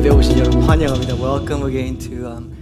[0.00, 1.14] 예배 오신 여러분 환영합니다.
[1.14, 2.56] Welcome again to um,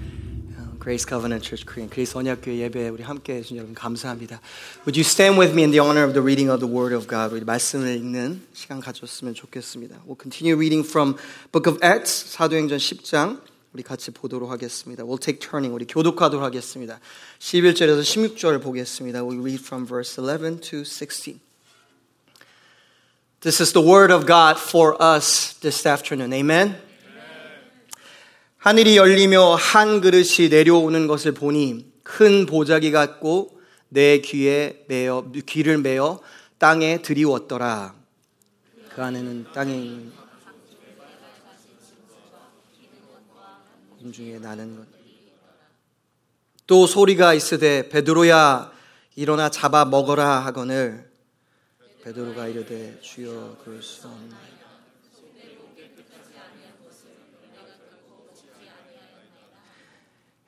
[0.80, 1.88] Grace Covenant Church Korean.
[1.88, 4.40] 그리스 언약교회 예배 우리 함께 해주신 여러분 감사합니다.
[4.86, 7.08] Would you stand with me in the honor of the reading of the Word of
[7.08, 7.34] God?
[7.34, 10.02] 우리 말씀을 읽는 시간 가졌으면 좋겠습니다.
[10.06, 11.16] We'll continue reading from
[11.52, 13.40] Book of Acts 사도행전 10장
[13.72, 15.02] 우리 같이 보도록 하겠습니다.
[15.02, 15.74] We'll take turning.
[15.74, 17.00] 우리 교독하도록 하겠습니다.
[17.40, 19.24] 11절에서 16절 보겠습니다.
[19.24, 21.40] We read from verse 11 to 16.
[23.40, 26.32] This is the word of God for us this afternoon.
[26.32, 26.76] Amen.
[28.59, 36.19] 하늘이 열리며 한 그릇이 내려오는 것을 보니 큰 보자기 같고 내 귀에 매어 귀를 매어
[36.57, 37.95] 땅에 들이웠더라.
[38.93, 40.11] 그 안에는 땅에 있는
[43.97, 44.85] 공중에 나는 것.
[46.67, 48.73] 또 소리가 있으되 베드로야
[49.15, 51.09] 일어나 잡아 먹어라 하거늘
[52.03, 54.48] 베드로가 이르되 주여 그럴 수 없나이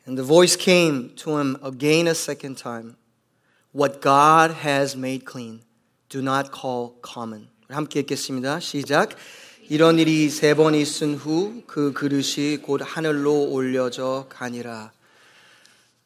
[0.06, 2.96] And the voice came to him again a second time.
[3.72, 5.62] What God has made clean,
[6.08, 7.48] do not call common.
[7.68, 8.60] 함께 읽겠습니다.
[8.60, 9.16] 시작.
[9.68, 14.92] 이런 일이 세 번 있은 후 그 그릇이 곧 하늘로 올려져 가니라.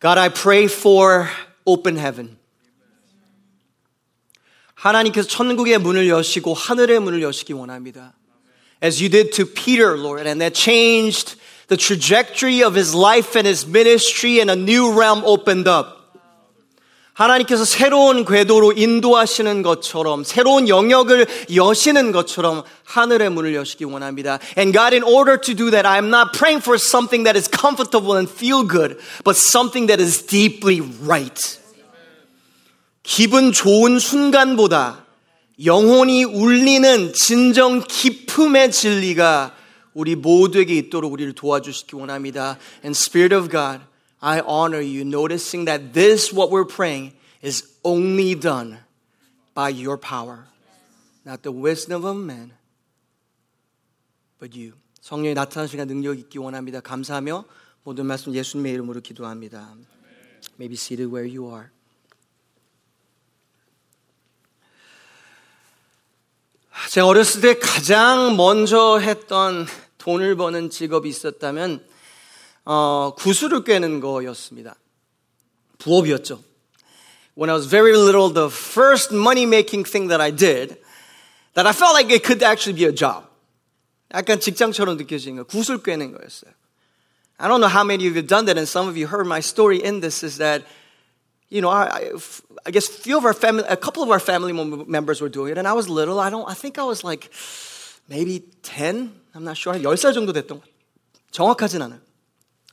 [0.00, 1.26] God, I pray for
[1.66, 2.38] open heaven.
[4.74, 8.14] 하나님께서 천국의 문을 여시고 하늘의 문을 여시기 원합니다.
[8.82, 11.36] As you did to Peter, Lord, and that changed
[11.67, 15.95] the trajectory of his life and his ministry and a new realm opened up.
[17.15, 24.39] 하나님께서 새로운 궤도로 인도하시는 것처럼 새로운 영역을 여시는 것처럼 하늘의 문을 여시기 원합니다.
[24.57, 27.49] And God, in order to do that, I am not praying for something that is
[27.49, 31.39] comfortable and feel good, but something that is deeply right.
[33.03, 35.05] 기분 좋은 순간보다
[35.63, 39.54] 영혼이 울리는 진정 기품의 진리가
[39.95, 42.59] 우리 모두에게 있도록 우리를 도와주시기 원합니다.
[42.83, 43.81] And Spirit of God,
[44.19, 48.79] I honor you, noticing that this, what we're praying, is only done
[49.55, 50.47] by your power.
[51.25, 52.51] Not the wisdom of man,
[54.37, 54.73] but you.
[54.99, 56.81] 성령이 나타나시는 능력 있기 원합니다.
[56.81, 57.45] 감사하며
[57.83, 59.75] 모든 말씀 예수님의 이름으로 기도합니다.
[60.59, 61.69] Maybe seated where you are.
[66.91, 69.65] 제가 어렸을 때 가장 먼저 했던
[70.04, 71.84] 돈을 버는 직업이 있었다면
[72.64, 74.74] 어, 구슬을 꿰는 거였습니다.
[75.78, 76.42] 부업이었죠.
[77.36, 80.76] When I was very little, the first money-making thing that I did,
[81.54, 83.24] that I felt like it could actually be a job.
[84.12, 86.52] 약간 직장처럼 느껴지는 거, 구슬 꿰는 거였어요.
[87.38, 89.26] I don't know how many of you have done that, and some of you heard
[89.26, 90.62] my story in this is that,
[91.48, 92.12] you know, I,
[92.66, 95.58] I guess few of our family, a couple of our family members were doing it,
[95.58, 96.20] and I was little.
[96.20, 97.30] I don't, I think I was like
[98.09, 99.77] maybe 10, I'm not sure.
[99.77, 100.67] 한 10살 정도 됐던 것.
[101.31, 101.99] 정확하진 않아요.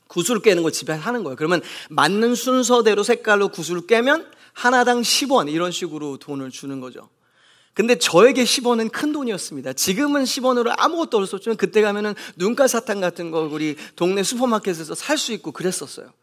[0.07, 1.35] 구슬을 깨는 거 집에 하는 거예요.
[1.35, 7.09] 그러면 맞는 순서대로 색깔로 구슬을 깨면 하나당 10원 이런 식으로 돈을 주는 거죠.
[7.73, 9.73] 근데 저에게 10원은 큰 돈이었습니다.
[9.73, 15.33] 지금은 10원으로 아무것도 없었지만 그때 가면은 눈깔 사탕 같은 거 우리 동네 슈퍼마켓에서 살 수
[15.33, 16.13] 있고 그랬었어요.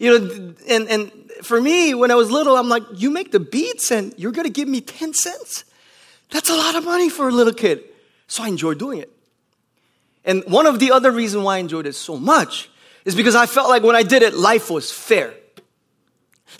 [0.00, 3.40] You know, and, and for me, when I was little, I'm like, you make the
[3.40, 5.64] beats and you're to give me 10 cents?
[6.30, 7.82] That's a lot of money for a little kid.
[8.27, 9.11] So I enjoyed doing it.
[10.25, 12.69] And one of the other reasons why I enjoyed it so much
[13.05, 15.33] is because I felt like when I did it, life was fair.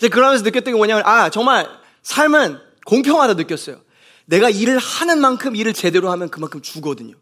[0.00, 1.68] 그러면서 느꼈던 게 뭐냐면, 아, 정말
[2.02, 3.80] 삶은 공평하다 느꼈어요.
[4.26, 7.14] 내가 일을 하는 만큼 일을 제대로 하면 그만큼 주거든요.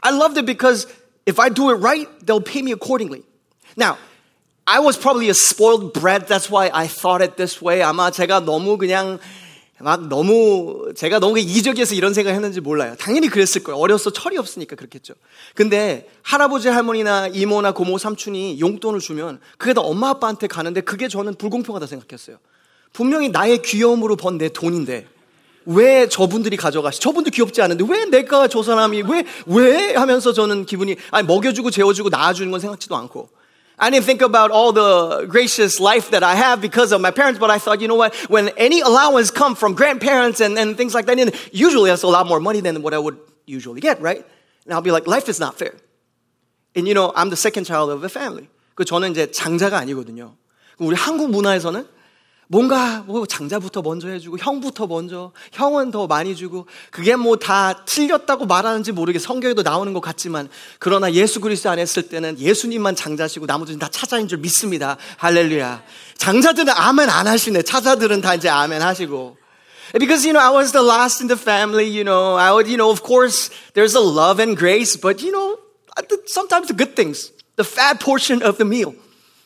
[0.00, 0.86] I loved it because
[1.26, 3.22] if I do it right, they'll pay me accordingly.
[3.76, 3.96] Now,
[4.66, 6.28] I was probably a spoiled brat.
[6.28, 7.80] That's why I thought it this way.
[7.80, 9.18] 아마 제가 너무 그냥
[9.83, 12.95] 막 너무 제가 너무 이적이어서 이런 생각을 했는지 몰라요.
[12.97, 13.77] 당연히 그랬을 거예요.
[13.79, 15.13] 어려서 철이 없으니까 그렇겠죠.
[15.55, 21.35] 근데 할아버지 할머니나 이모나 고모 삼촌이 용돈을 주면 그게 다 엄마 아빠한테 가는데 그게 저는
[21.35, 22.37] 불공평하다 생각했어요.
[22.93, 25.07] 분명히 나의 귀여움으로 번 내 돈인데
[25.65, 26.99] 왜 저분들이 가져가시?
[26.99, 32.09] 저분도 귀엽지 않은데 왜 내가 저 사람이 왜 왜 하면서 저는 기분이 아니 먹여주고 재워주고
[32.09, 33.29] 낳아주는 건 생각지도 않고
[33.78, 37.38] I didn't think about all the gracious life that I have because of my parents,
[37.38, 38.14] but I thought, you know what?
[38.28, 42.08] When any allowance come from grandparents and, and things like that, and usually that's a
[42.08, 44.26] lot more money than what I would usually get, right?
[44.64, 45.74] And I'll be like, life is not fair.
[46.74, 48.48] And you know, I'm the second child of a family.
[48.74, 50.36] 그 저는 이제 장자가 아니거든요.
[50.78, 51.86] 우리 한국 문화에서는
[52.53, 58.45] 뭔가 뭐 장자부터 먼저 해주고 형부터 먼저 형은 더 많이 주고 그게 뭐 다 틀렸다고
[58.45, 60.47] 말하는지 모르게 성경에도 나오는 것 같지만
[60.77, 64.97] 그러나 예수 그리스도 안에 있을 때는 예수님만 장자시고 나머지는 다 차자인 줄 믿습니다.
[65.17, 65.81] 할렐루야.
[66.17, 67.63] 장자들은 아멘 안 하시네.
[67.63, 69.35] 차자들은 다 이제 아멘 하시고.
[69.93, 72.77] Because, you know, I was the last in the family, you know, I would, you
[72.77, 75.57] know, of course, there's a love and grace, but, you know,
[76.27, 78.93] sometimes the good things, the fat portion of the meal,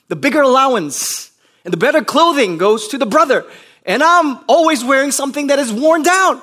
[0.09, 1.31] the bigger allowance,
[1.66, 3.44] and the better clothing goes to the brother.
[3.84, 6.40] And I'm always wearing something that is worn down.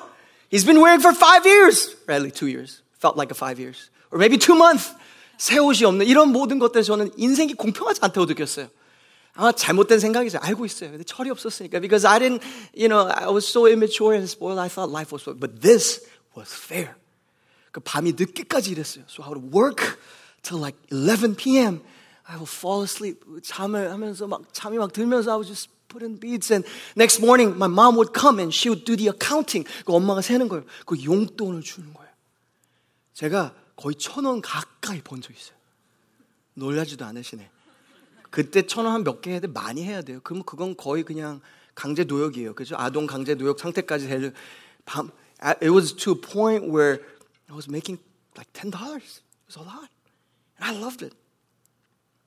[0.50, 2.82] He's been wearing for five years, Really, two years.
[2.98, 3.90] Felt like a five years.
[4.10, 4.92] Or maybe two months.
[5.38, 8.68] 새 옷이 없는 이런 모든 것들 저는 인생이 공평하지 않다고 느꼈어요.
[9.34, 10.38] 아마 잘못된 생각이죠.
[10.42, 10.90] 알고 있어요.
[10.90, 11.80] 근데 철이 없었으니까.
[11.80, 12.42] Because I didn't,
[12.74, 14.58] you know, I was so immature and spoiled.
[14.58, 15.34] I thought life was fair.
[15.34, 16.04] But this
[16.36, 16.94] was fair.
[17.72, 19.04] 그 밤이 늦게까지 일했어요.
[19.08, 19.98] So I would work
[20.42, 21.80] till like 11 p.m.
[22.27, 23.19] I would fall asleep.
[23.43, 26.67] 잠을 하면서 막 잠이 막 들면서 I would just put in beads and
[26.97, 29.67] next morning my mom would come and she would do the accounting.
[29.85, 30.65] 그 엄마가 세는 거예요.
[30.85, 32.11] 그 용돈을 주는 거예요.
[33.13, 35.55] 제가 거의 천 원 가까이 번 적 있어요.
[36.55, 37.49] 놀라지도 않으시네.
[38.31, 39.47] 그때 천 원 한 몇 개 해야 돼?
[39.47, 40.19] 많이 해야 돼요.
[40.23, 41.41] 그러면 그건 거의 그냥
[41.75, 42.55] 강제 노역이에요.
[42.55, 42.75] 그죠?
[42.77, 44.33] 아동 강제 노역 상태까지 될
[44.85, 45.11] 밤.
[45.61, 47.03] It was to a point where
[47.49, 47.99] I was making
[48.35, 48.71] like $10.
[48.71, 49.03] It
[49.47, 49.89] was a lot.
[50.57, 51.13] And I loved it.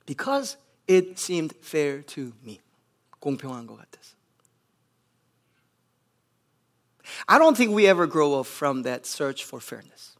[0.08, 0.56] Because
[0.86, 2.60] it seemed fair to me.
[3.20, 4.14] 공평한 것 같아서.
[7.26, 10.16] I don't think we ever grow up from that search for fairness.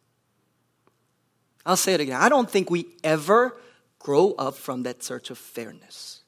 [1.66, 2.20] I'll say it again.
[2.20, 3.56] I don't think we ever
[3.98, 6.22] grow up from that search of fairness.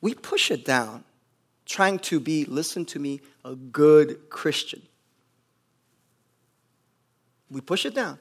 [0.00, 1.04] We push it down,
[1.66, 4.82] trying to be, listen to me, a good Christian.
[7.50, 8.18] We push it down.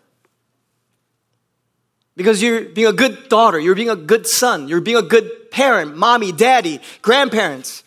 [2.16, 5.52] Because you're being a good daughter, you're being a good son, you're being a good
[5.52, 7.84] parent, mommy, daddy, grandparents.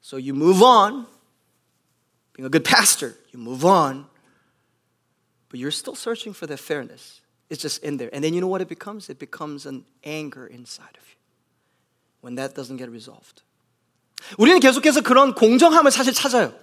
[0.00, 1.06] So you move on.
[2.34, 4.06] Being a good pastor, you move on.
[5.48, 7.20] But you're still searching for that fairness.
[7.48, 8.10] It's just in there.
[8.12, 9.08] And then you know what it becomes?
[9.08, 11.16] It becomes an anger inside of you
[12.20, 13.42] when that doesn't get resolved.
[14.38, 16.54] 우리는 계속해서 그런 공정함을 사실 찾아요.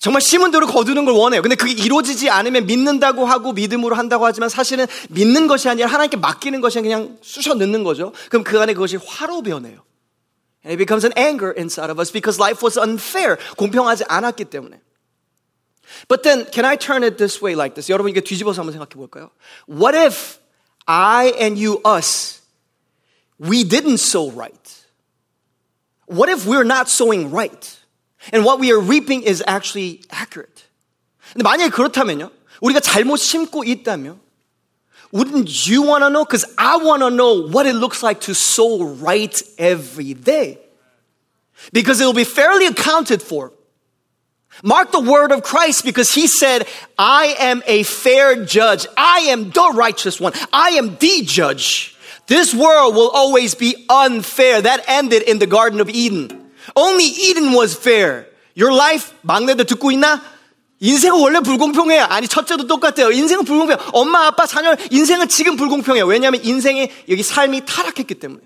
[0.00, 1.42] 정말 심은 대로 거두는 걸 원해요.
[1.42, 6.58] 근데 그게 이루어지지 않으면 믿는다고 하고 믿음으로 한다고 하지만 사실은 믿는 것이 아니라 하나님께 맡기는
[6.62, 8.12] 것이 그냥 쑤셔 넣는 거죠.
[8.30, 9.84] 그럼 그 안에 그것이 화로 변해요.
[10.64, 13.36] And it becomes an anger inside of us because life was unfair.
[13.56, 14.80] 공평하지 않았기 때문에.
[16.08, 17.92] But then, can I turn it this way like this?
[17.92, 19.30] 여러분 이게 뒤집어서 한번 생각해 볼까요?
[19.68, 20.38] What if
[20.86, 22.40] I and you, us,
[23.38, 24.56] we didn't sow right?
[26.08, 27.79] What if we're not sowing right?
[28.31, 30.63] And what we are reaping is actually accurate.
[31.33, 32.31] 근데 만약에 그렇다면요.
[32.61, 34.19] 우리가 잘못 심고 있다면
[35.15, 36.25] wouldn't you want to know?
[36.25, 40.59] Because I want to know what it looks like to sow right every day.
[41.71, 43.53] Because it will be fairly accounted for.
[44.61, 48.87] Mark the word of Christ because he said, I am a fair judge.
[48.97, 50.33] I am the righteous one.
[50.51, 51.97] I am the judge.
[52.27, 54.61] This world will always be unfair.
[54.61, 56.38] That ended in the Garden of Eden.
[56.75, 58.25] Only Eden was fair.
[58.57, 60.21] Your life, 막내들 듣고 있나?
[60.79, 62.03] 인생은 원래 불공평해요.
[62.03, 63.11] 아니, 첫째도 똑같아요.
[63.11, 63.89] 인생은 불공평해요.
[63.93, 66.05] 엄마, 아빠, 자녀, 인생은 지금 불공평해요.
[66.05, 68.41] 왜냐하면 인생이, 여기 삶이 타락했기 때문에.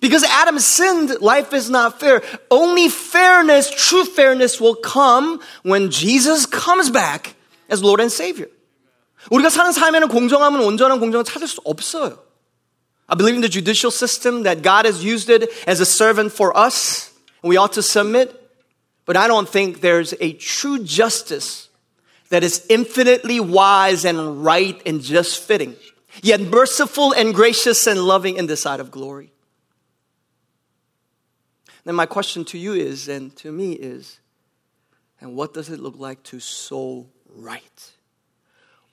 [0.00, 2.22] Because Adam sinned, life is not fair.
[2.50, 7.34] Only fairness, true fairness will come when Jesus comes back
[7.70, 8.48] as Lord and Savior.
[9.30, 12.18] 우리가 사는 삶에는 공정함은 온전한 공정을 찾을 수 없어요.
[13.08, 16.56] I believe in the judicial system that God has used it as a servant for
[16.56, 17.10] us.
[17.43, 18.39] We ought to submit.
[19.05, 21.69] But I don't think there's a true justice
[22.29, 25.75] that is infinitely wise and right and just fitting,
[26.21, 29.31] yet merciful and gracious and loving in the sight of glory.
[31.83, 34.19] Then my question to you is, and to me is,
[35.19, 37.92] and what does it look like to sow right?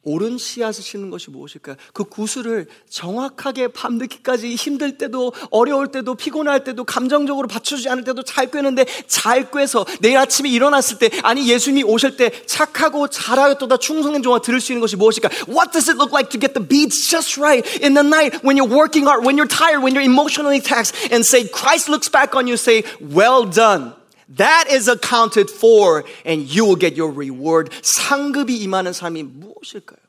[0.02, 1.76] 옳은 씨앗을 심는 것이 무엇일까요?
[1.92, 8.50] 그 구슬을 정확하게 밤늦게까지 힘들 때도 어려울 때도 피곤할 때도 감정적으로 받쳐주지 않을 때도 잘
[8.50, 14.40] 꿰는데 잘 꿰서 내일 아침에 일어났을 때 아니 예수님이 오실 때 착하고 잘하였도다 충성된 종아
[14.40, 15.28] 들을 수 있는 것이 무엇일까?
[15.49, 18.57] What does it look like to get the beats just right in the night when
[18.57, 22.35] you're working hard, when you're tired, when you're emotionally taxed and say Christ looks back
[22.35, 24.00] on you say well done.
[24.29, 27.69] That is accounted for and you will get your reward.
[27.81, 30.00] 상급이 임하는 삶이 무엇일까요?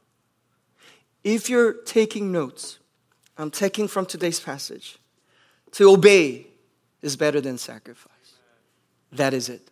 [1.25, 2.78] If you're taking notes,
[3.36, 4.98] I'm taking from today's passage.
[5.72, 6.46] To obey
[7.02, 8.38] is better than sacrifice.
[9.12, 9.70] That is it.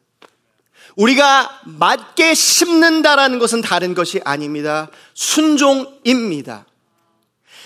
[0.96, 4.90] 우리가 맞게 심는다라는 것은 다른 것이 아닙니다.
[5.14, 6.66] 순종입니다.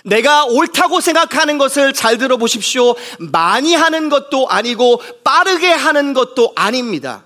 [0.03, 2.95] 내가 옳다고 생각하는 것을 잘 들어보십시오.
[3.19, 7.24] 많이 하는 것도 아니고 빠르게 하는 것도 아닙니다.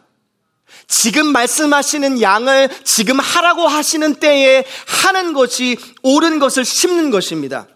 [0.87, 4.63] 지금 말씀하시는 양을 지금 하라고 하시는 때에
[5.03, 7.67] 하는 것이 옳은 것을 심는 것입니다.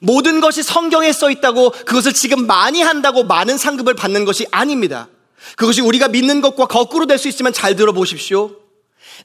[0.00, 5.08] 모든 것이 성경에 써 있다고 그것을 지금 많이 한다고 많은 상급을 받는 것이 아닙니다.
[5.56, 8.63] 그것이 우리가 믿는 것과 거꾸로 될 수 있으면 잘 들어보십시오.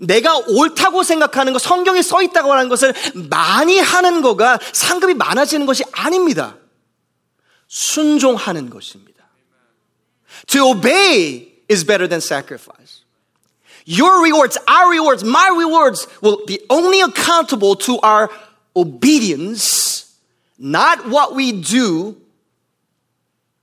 [0.00, 2.94] 내가 옳다고 생각하는 것, 성경에 써 있다고 하는 것을
[3.30, 6.56] 많이 하는 거가 상급이 많아지는 것이 아닙니다.
[7.68, 9.24] 순종하는 것입니다.
[10.48, 13.04] To obey is better than sacrifice.
[13.86, 18.30] Your rewards, our rewards, my rewards will be only accountable to our
[18.74, 20.16] obedience,
[20.58, 22.16] not what we do,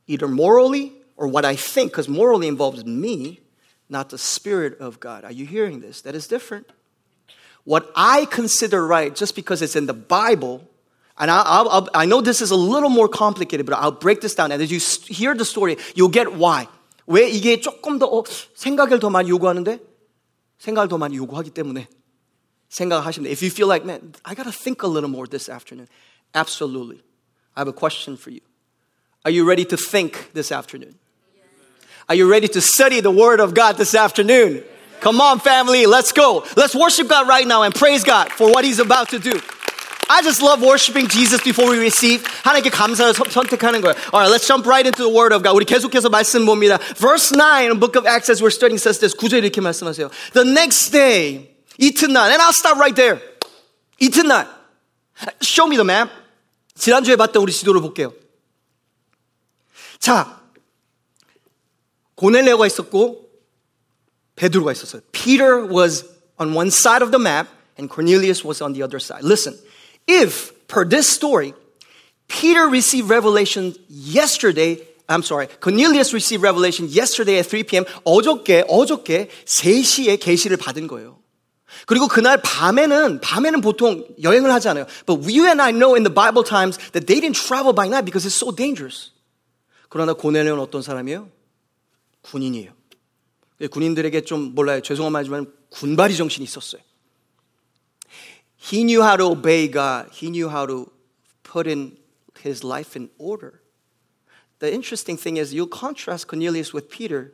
[0.07, 3.39] either morally or what I think, because morally involves me,
[3.89, 5.25] not the Spirit of God.
[5.25, 6.01] Are you hearing this?
[6.01, 6.67] That is different.
[7.63, 10.67] What I consider right, just because it's in the Bible,
[11.17, 14.33] and I, I'll, i know this is a little more complicated, but I'll break this
[14.33, 14.51] down.
[14.51, 14.79] And as you
[15.13, 16.67] hear the story, you'll get why.
[17.07, 18.23] 왜 이게 조금 더 어,
[18.55, 19.79] 생각을 더 많이 요구하는데?
[20.59, 21.87] 생각을 더 많이 요구하기 때문에
[22.69, 25.87] 생각하시면 If you feel like, man, I gotta think a little more this afternoon.
[26.33, 27.03] Absolutely.
[27.55, 28.41] I have a question for you.
[29.25, 30.95] Are you ready to think this afternoon?
[32.09, 34.63] Are you ready to study the Word of God this afternoon?
[34.99, 36.45] Come on, family, let's go.
[36.55, 39.39] Let's worship God right now and praise God for what He's about to do.
[40.09, 42.21] I just love worshiping Jesus before we receive.
[42.43, 43.95] 하나님께 감사를 선택하는 거예요.
[44.13, 45.55] Alright, let's jump right into the Word of God.
[45.55, 46.77] 우리 계속해서 말씀 봅니다.
[46.97, 49.15] Verse 9 in the book of Acts as we're studying says this.
[49.15, 50.11] 구절 이렇게 말씀하세요.
[50.33, 53.21] The next day, 이튿날, and I'll stop right there.
[54.01, 54.47] 이튿날.
[55.41, 56.11] Show me the map.
[56.75, 58.11] 지난주에 봤던 우리 지도를 볼게요.
[59.97, 60.34] 자,
[62.15, 63.29] 고넬레오가 있었고
[64.35, 65.01] 베드로가 있었어요.
[65.11, 66.05] Peter was
[66.39, 67.47] on one side of the map
[67.77, 69.23] and Cornelius was on the other side.
[69.23, 69.57] Listen,
[70.07, 71.53] if per this story,
[72.27, 77.85] Peter received revelation yesterday, I'm sorry, Cornelius received revelation yesterday at 3 p.m.
[78.03, 81.19] 어저께 어저께 3시에 계시를 받은 거예요.
[81.85, 84.85] 그리고 그날 밤에는 밤에는 보통 여행을 하지 않아요.
[85.05, 88.05] But you and I know in the Bible times that they didn't travel by night
[88.05, 89.11] because it's so dangerous.
[89.89, 91.29] 그러나 고넬레오는 어떤 사람이에요?
[92.25, 92.73] 군인이에요.
[93.69, 94.81] 군인들에게 좀 몰라요.
[94.81, 96.81] 죄송한 말이지만 군발이 정신이 있었어요.
[98.57, 100.09] He knew how to obey God.
[100.11, 100.91] He knew how to
[101.43, 101.97] put in
[102.43, 103.61] his life in order.
[104.59, 107.33] The interesting thing is, you'll contrast Cornelius with Peter.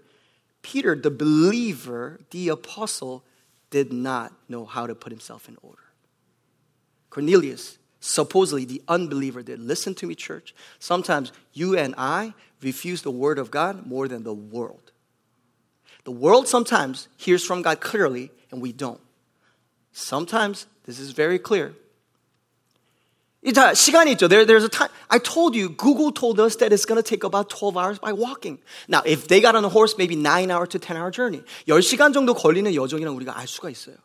[0.62, 3.24] Peter, the believer, the apostle,
[3.70, 5.84] did not know how to put himself in order.
[7.10, 9.60] Cornelius, supposedly the unbeliever, did.
[9.60, 10.54] Listen to me, church.
[10.80, 14.92] Sometimes you and I refuse the word of God more than the world.
[16.04, 19.01] The world sometimes hears from God clearly, and we don't.
[19.92, 21.74] Sometimes this is very clear.
[23.54, 24.27] 자, 시간이 있죠.
[24.27, 24.89] There, there's a time.
[25.10, 28.12] I told you, Google told us that it's going to take about 12 hours by
[28.12, 28.60] walking.
[28.88, 31.44] Now, if they got on a horse, maybe 9 hour to 10 hour journey.
[31.68, 33.96] 10시간 정도 걸리는 여정이랑 우리가 알 수가 있어요.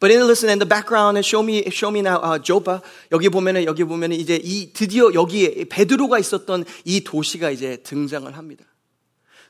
[0.00, 2.80] But in listen in the background show me show me now uh, Joppa
[3.12, 8.64] 여기 보면은 여기 보면은 이제 이 드디어 여기에 베드로가 있었던 이 도시가 이제 등장을 합니다.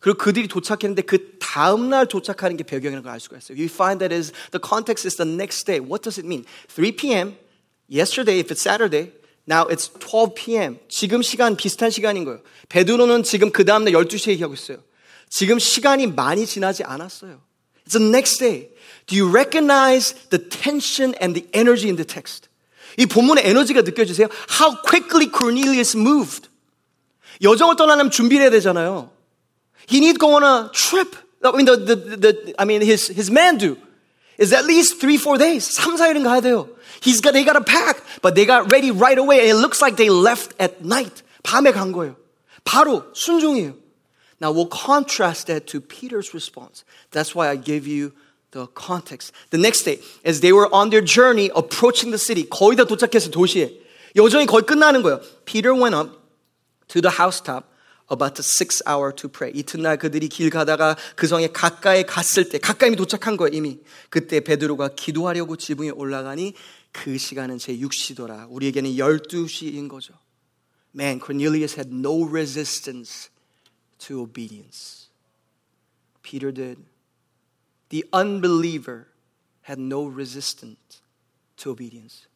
[0.00, 3.56] 그리고 그들이 도착했는데 그 다음 날 도착하는 게 배경이라는 걸 알 수가 있어요.
[3.56, 5.78] You find that is the context is the next day.
[5.78, 6.44] What does it mean?
[6.68, 7.36] 3 p.m.
[7.88, 9.12] Yesterday, if it's Saturday,
[9.46, 10.78] now it's 12 p.m.
[10.88, 12.40] 지금 시간 비슷한 시간인 거예요.
[12.68, 14.78] 베드로는 지금 그 다음 날 12시에 얘기하고 있어요.
[15.30, 17.40] 지금 시간이 많이 지나지 않았어요.
[17.86, 18.71] It's the next day.
[19.07, 22.49] Do you recognize the tension and the energy in the text?
[22.97, 24.27] 이 본문의 에너지가 느껴지세요?
[24.59, 26.49] How quickly Cornelius moved.
[27.41, 29.11] 여정을 떠나려면 준비를 해야 되잖아요.
[29.89, 31.15] He need to go on a trip.
[31.43, 33.77] I mean, the, the, the, I mean, his, his man do
[34.37, 35.69] is at least three, four days.
[35.77, 36.67] 3, 4일은 가야 돼요.
[37.01, 39.41] He's got, they got to pack, but they got ready right away.
[39.41, 41.23] And it looks like they left at night.
[41.43, 42.15] 밤에 간 거예요.
[42.65, 43.75] 바로 순종이에요.
[44.41, 46.83] Now we'll contrast that to Peter's response.
[47.11, 48.13] That's why I gave you
[48.52, 49.32] the context.
[49.50, 53.30] The next day, as they were on their journey approaching the city, 거의 다 도착했어
[53.30, 53.80] 도시에.
[54.14, 55.20] 여정이 거의 끝나는 거예요.
[55.44, 56.20] Peter went up
[56.88, 57.66] to the housetop
[58.10, 59.50] about the six hour to pray.
[59.54, 63.80] 이튿날 그들이 길 가다가 그 성에 가까이 갔을 때, 가까이 도착한 거예요, 이미.
[64.10, 66.54] 그때 베드로가 기도하려고 지붕에 올라가니
[66.92, 68.46] 그 시간은 제 6시더라.
[68.50, 70.12] 우리에게는 12시인 거죠.
[70.94, 73.30] Man, Cornelius had no resistance
[73.98, 75.08] to obedience.
[76.22, 76.91] Peter did.
[77.92, 79.04] The unbeliever
[79.68, 81.02] had no resistance
[81.58, 82.26] to obedience.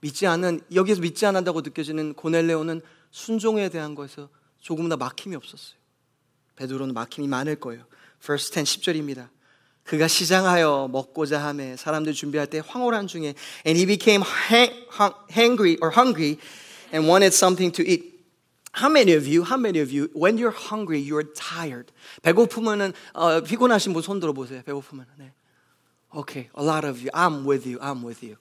[0.00, 4.28] 믿지 않는, 여기서 믿지 않는다고 느껴지는 고넬레오는 순종에 대한 것에서
[4.60, 5.78] 조금 더 막힘이 없었어요.
[6.56, 7.86] 베드로는 막힘이 많을 거예요.
[8.20, 9.28] verse 10 10절입니다.
[9.84, 14.24] 그가 시장하여 먹고자 하매 사람들 준비할 때 황홀한 중에 and he became
[15.30, 16.38] hangry or hungry
[16.92, 18.13] and wanted something to eat.
[18.73, 21.91] How many of you, how many of you, when you're hungry, you're tired?
[22.21, 24.63] 배고프면은 어, 피곤하신 분 손 들어보세요.
[24.63, 25.05] 배고프면.
[25.17, 25.31] 네.
[26.15, 27.09] Okay, a lot of you.
[27.13, 27.79] I'm with you.
[27.81, 28.37] I'm with you.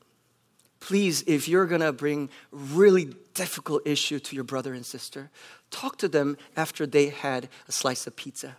[0.80, 5.30] please, if you're going to bring really difficult issue to your brother and sister,
[5.70, 8.54] talk to them after they had a slice of pizza.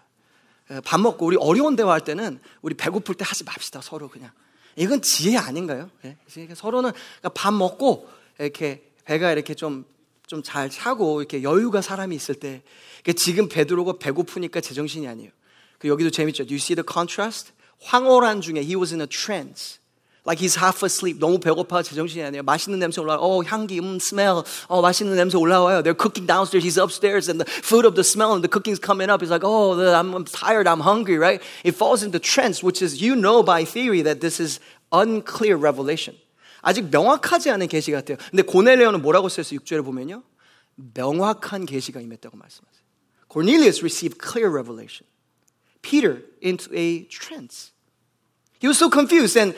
[0.83, 4.31] 밥 먹고 우리 어려운 대화할 때는 우리 배고플 때 하지 맙시다 서로 그냥.
[4.75, 5.89] 이건 지혜 아닌가요?
[6.03, 6.15] 네?
[6.53, 8.07] 서로는 그러니까 밥 먹고
[8.37, 9.83] 이렇게 배가 이렇게 좀
[10.27, 12.61] 좀 잘 차고 이렇게 여유가 사람이 있을 때
[13.03, 15.31] 그러니까 지금 베드로가 배고프니까 제정신이 아니에요.
[15.79, 16.45] 그 여기도 재밌죠.
[16.45, 17.51] Do you see the contrast?
[17.81, 19.79] 황홀한 중에 he was in a trance.
[20.27, 21.19] Like he's half asleep.
[21.19, 22.43] 너무 배고파 제정신이 아니에요.
[22.43, 23.17] 맛있는 냄새 올라.
[23.19, 24.43] 어 향기, 음 smell.
[24.67, 25.81] 어 맛있는 냄새 올라와요.
[25.81, 26.61] They're cooking downstairs.
[26.61, 29.21] He's upstairs, and the food of the smell and the cooking's coming up.
[29.23, 30.67] He's like, oh, I'm, I'm tired.
[30.67, 31.17] I'm hungry.
[31.17, 31.41] Right?
[31.63, 34.59] It falls into trance, which is you know by theory that this is
[34.91, 36.13] unclear revelation.
[36.63, 38.17] 아직 명확하지 않은 계시 같아요.
[38.29, 39.59] 근데 고넬레오는 뭐라고 써있어요?
[39.59, 40.23] 6절에 보면요.
[40.75, 42.79] 명확한 계시가 임했다고 말씀하세요.
[43.31, 45.05] Cornelius received clear revelation.
[45.81, 47.71] Peter into a trance.
[48.59, 49.55] He was so confused and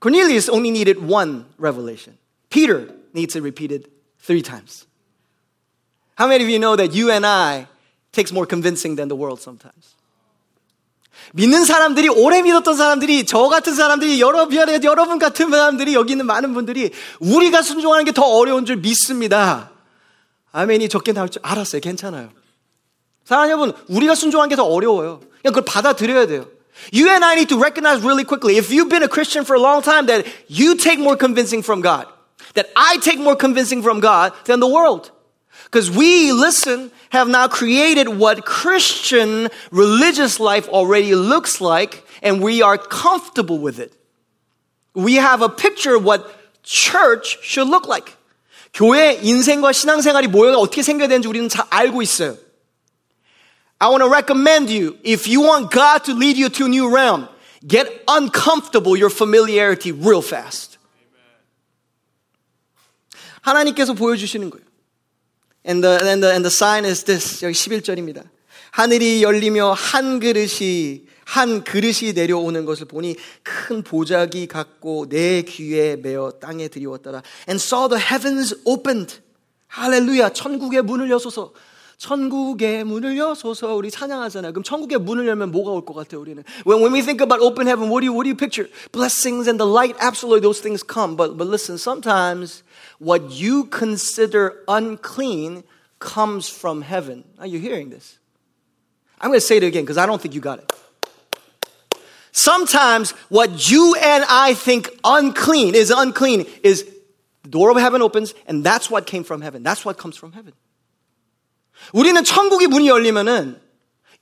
[0.00, 2.16] Cornelius only needed one revelation.
[2.48, 4.86] Peter needs it repeated three times.
[6.16, 7.66] How many of you know that you and I
[8.12, 9.94] takes more convincing than the world sometimes?
[11.33, 14.47] 믿는 사람들이 오래 믿었던 사람들이 저 같은 사람들이 여러
[14.83, 19.71] 여러분 같은 사람들이 여기 있는 많은 분들이 우리가 순종하는 게 더 어려운 줄 믿습니다.
[20.51, 21.81] 아멘이 적게 나올 줄 알았어요.
[21.81, 22.29] 괜찮아요.
[23.25, 25.19] 사랑하는 여러분, 우리가 순종하는 게 더 어려워요.
[25.41, 26.45] 그냥 그걸 받아들여야 돼요.
[26.93, 29.61] You and I need to recognize really quickly, if you've been a Christian for a
[29.61, 32.07] long time, that you take more convincing from God.
[32.53, 35.11] That I take more convincing from God than the world.
[35.64, 42.60] Because we, listen, have now created what Christian religious life already looks like, and we
[42.62, 43.92] are comfortable with it.
[44.94, 46.26] We have a picture of what
[46.62, 48.16] church should look like.
[48.72, 52.36] 교회 인생과 신앙생활이 모여가 어떻게 생겨야 되는지 우리는 잘 알고 있어요.
[53.80, 56.92] I want to recommend you, if you want God to lead you to a new
[56.94, 57.28] realm,
[57.66, 60.78] get uncomfortable your familiarity real fast.
[63.40, 64.63] 하나님께서 보여주시는 거예요.
[65.67, 67.43] And the, and the, and the sign is this.
[67.43, 68.23] 여기 11절입니다.
[68.71, 76.31] 하늘이 열리며 한 그릇이 한 그릇이 내려오는 것을 보니 큰 보자기 같고 내 귀에 메어
[76.39, 77.23] 땅에 들이웠더라.
[77.49, 79.21] And saw the heavens opened.
[79.67, 80.29] 할렐루야.
[80.29, 81.51] 천국의 문을 여소서.
[81.97, 84.51] 천국의 문을 여소서 우리 찬양하잖아요.
[84.51, 86.43] 그럼 천국의 문을 열면 뭐가 올 것 같아요, 우리는?
[86.67, 88.69] When, when we think about open heaven, what do you, what do you picture?
[88.91, 91.15] Blessings and the light, absolutely those things come.
[91.15, 92.61] But, but listen, sometimes
[92.98, 95.64] what you consider unclean
[95.98, 97.24] comes from heaven.
[97.38, 98.18] Are you hearing this?
[99.20, 100.72] I'm going to say it again because I don't think you got it.
[102.32, 106.84] Sometimes what you and I think unclean is unclean is
[107.42, 109.62] the door of heaven opens and that's what came from heaven.
[109.62, 110.54] That's what comes from heaven.
[111.94, 113.60] 우리는 천국의 문이 열리면은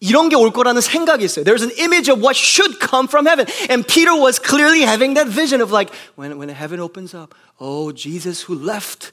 [0.02, 1.44] 이런 게 올 거라는 생각이 있어요.
[1.44, 3.46] There's an image of what should come from heaven.
[3.68, 7.90] And Peter was clearly having that vision of like, when, when heaven opens up, oh,
[7.92, 9.10] Jesus who left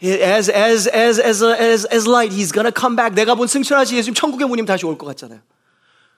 [0.00, 3.14] as, as, as, as, as, as light, he's gonna come back.
[3.14, 5.40] 내가 본 승천하신 예수님 천국의 문이 다시 올 것 같잖아요.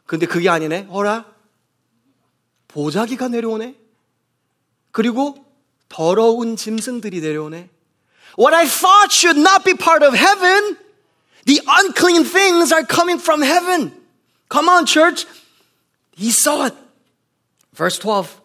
[0.04, 0.88] 근데 그게 아니네.
[0.90, 1.24] 어라?
[2.68, 3.74] 보자기가 내려오네.
[4.92, 5.46] 그리고
[5.88, 7.70] 더러운 짐승들이 내려오네.
[8.36, 10.76] What I thought should not be part of heaven,
[11.46, 13.92] the unclean things are coming from heaven.
[14.54, 15.26] Come on, church.
[16.16, 16.74] He saw it.
[17.72, 18.40] Verse 12.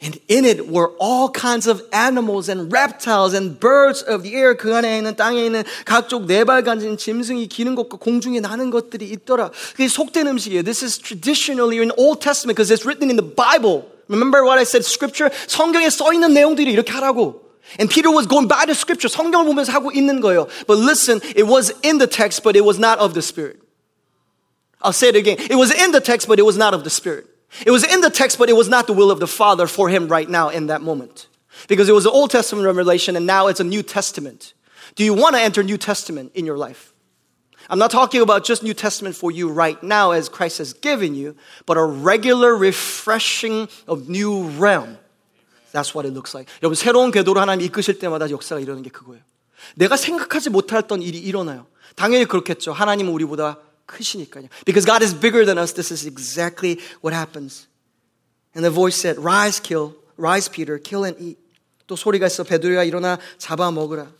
[0.00, 4.54] And in it were all kinds of animals and reptiles and birds of the air.
[4.54, 9.50] 그 안에 있는 땅에 있는 각종 네발 가진 짐승이 기는 것과 공중에 나는 것들이 있더라.
[9.72, 10.62] 그게 속된 음식이에요.
[10.62, 13.88] This is traditionally in Old Testament because it's written in the Bible.
[14.08, 14.84] Remember what I said?
[14.84, 17.40] Scripture 성경에 써 있는 내용들이 이렇게 하라고.
[17.80, 19.08] And Peter was going by the scripture.
[19.08, 20.46] 성경을 보면서 하고 있는 거예요.
[20.66, 23.64] But listen, it was in the text, but it was not of the Spirit.
[24.80, 25.38] I'll say it again.
[25.38, 27.26] It was in the text, but it was not of the Spirit.
[27.64, 29.88] It was in the text, but it was not the will of the Father for
[29.88, 31.28] him right now in that moment.
[31.68, 34.54] Because it was an Old Testament revelation and now it's a New Testament.
[34.96, 36.92] Do you want to enter New Testament in your life?
[37.70, 41.14] I'm not talking about just New Testament for you right now as Christ has given
[41.14, 44.98] you, but a regular refreshing of new realm.
[45.72, 46.48] That's what it looks like.
[46.62, 49.22] 여러분, 새로운 궤도로 하나님 이끄실 때마다 역사가 이러는 게 그거예요.
[49.76, 51.66] 내가 생각하지 못했던 일이 일어나요.
[51.96, 52.72] 당연히 그렇겠죠.
[52.72, 53.58] 하나님은 우리보다
[53.89, 54.47] 크시니까요.
[54.65, 57.67] Because God is bigger than us, this is exactly what happens.
[58.55, 61.37] And the voice said, Rise, kill, rise, Peter, kill and eat.
[61.87, 64.11] 또 소리가 있어, 베드로야 일어나 잡아 먹으라.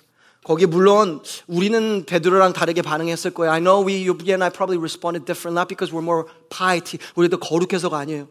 [0.44, 3.52] 거기 물론 우리는 베드로랑 다르게 반응했을 거예요.
[3.52, 6.98] I know we, you and I probably responded different, not because we're more piety.
[7.16, 8.28] 우리도 거룩해서가 아니에요.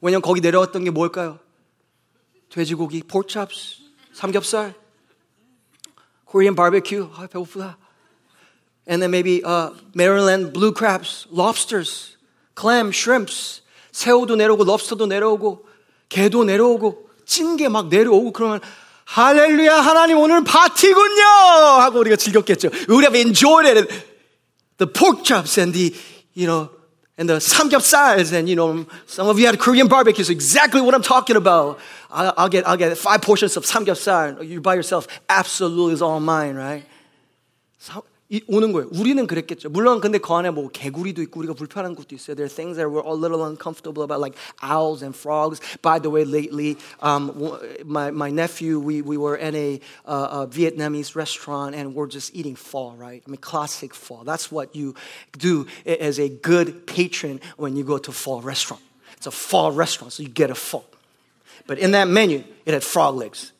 [0.00, 1.38] 왜냐면 거기 내려왔던 게 뭘까요?
[2.48, 4.74] 돼지고기, pork chops, 삼겹살,
[6.32, 7.08] Korean barbecue.
[7.14, 7.76] 아, 배고프다.
[8.85, 12.15] And then maybe uh, Maryland blue crabs, lobsters,
[12.55, 13.61] clam, shrimps,
[13.91, 15.65] 새우도 내려오고, 럽스터도 내려오고,
[16.09, 18.61] 게도 내려오고, 찐게 막 내려오고, 그러면,
[19.05, 21.23] 할렐루야, 하나님 오늘 파티군요!
[21.23, 22.69] 하고 우리가 즐겼겠죠.
[22.87, 23.89] We would have enjoyed it.
[24.77, 25.95] The pork chops and the,
[26.33, 26.69] you know,
[27.17, 30.93] and the samgyeopsals, and you know, some of you had Korean barbecue, so exactly what
[30.93, 31.79] I'm talking about.
[32.11, 34.47] I'll, I'll get, I'll get five portions of samgyeopsal.
[34.47, 36.85] You by yourself, absolutely is all mine, right?
[38.49, 38.89] 오는 거예요.
[38.91, 39.69] 우리는 그랬겠죠.
[39.69, 42.35] 물론 근데 그 안에 뭐 개구리도 있고 우리가 불편한 것도 있어요.
[42.35, 45.61] There are things that we're a little uncomfortable about, like owls and frogs.
[45.81, 47.31] By the way, lately, um,
[47.85, 52.35] my, my nephew, we, we were in a, uh, a Vietnamese restaurant and we're just
[52.35, 53.23] eating pho, right?
[53.25, 54.25] I mean, classic pho.
[54.25, 54.93] That's what you
[55.37, 58.83] do as a good patron when you go to pho restaurant.
[59.15, 60.83] It's a pho restaurant, so you get a pho.
[61.65, 63.53] But in that menu, it had frog legs.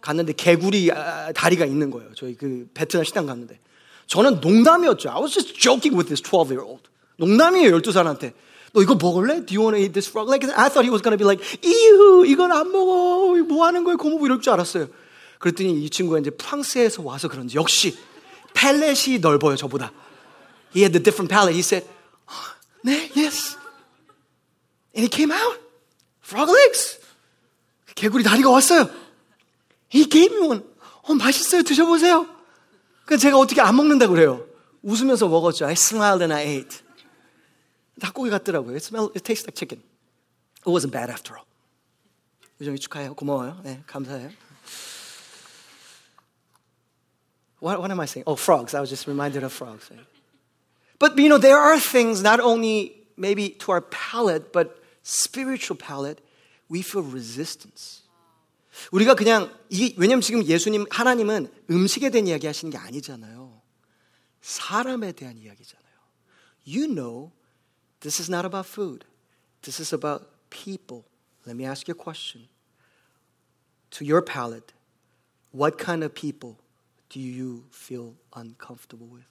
[0.00, 0.90] 갔는데 개구리
[1.34, 2.14] 다리가 있는 거예요.
[2.14, 3.58] 저희 그 베트남 식당 갔는데.
[4.07, 5.09] 저는 농담이었죠.
[5.09, 6.83] I was just joking with this 12 year old.
[7.17, 8.33] 농담이에요, 12살한테.
[8.73, 9.45] 너 이거 먹을래?
[9.45, 10.29] Do you want to eat this frog?
[10.29, 13.35] Like, I thought he was going to be like, 이유, 이건 안 먹어.
[13.43, 13.97] 뭐 하는 거예요?
[13.97, 14.87] 고모부 이럴 줄 알았어요.
[15.39, 17.97] 그랬더니 이 친구가 이제 프랑스에서 와서 그런지 역시
[18.53, 19.91] 팔렛이 넓어요, 저보다.
[20.75, 21.53] He had the different palate.
[21.53, 21.87] He said,
[22.83, 23.57] 네, yes.
[24.95, 25.59] And he came out.
[26.23, 26.99] Frog legs.
[27.95, 28.89] 개구리 다리가 왔어요.
[29.93, 30.63] He gave me one.
[31.03, 31.63] 어, 맛있어요.
[31.63, 32.36] 드셔보세요.
[33.06, 34.46] 그 제가 어떻게 안 먹는다 그래요.
[34.82, 35.66] 웃으면서 먹었죠.
[35.66, 36.80] I smiled and I ate.
[38.00, 38.74] 닭고기 같더라고요.
[38.74, 39.82] It, smelled, it tastes like chicken.
[40.64, 41.46] It wasn't bad after all.
[42.60, 43.14] 유정이 축하해요.
[43.14, 43.60] 고마워요.
[43.64, 44.30] 네, 감사해요.
[47.60, 48.24] What, what am I saying?
[48.26, 48.74] Oh, frogs.
[48.74, 49.88] I was just reminded of frogs.
[50.98, 56.20] But you know, there are things not only maybe to our palate, but spiritual palate,
[56.68, 58.02] we feel resistance.
[58.90, 63.60] 우리가 그냥 이 왜냐면 지금 예수님 하나님은 음식에 대한 이야기 하시는 게 아니잖아요.
[64.40, 65.92] 사람에 대한 이야기잖아요.
[66.66, 67.32] You know
[68.00, 69.04] this is not about food.
[69.62, 71.04] This is about people.
[71.46, 72.48] Let me ask you a question.
[73.92, 74.72] To your palate,
[75.52, 76.56] what kind of people
[77.10, 79.26] do you feel uncomfortable with?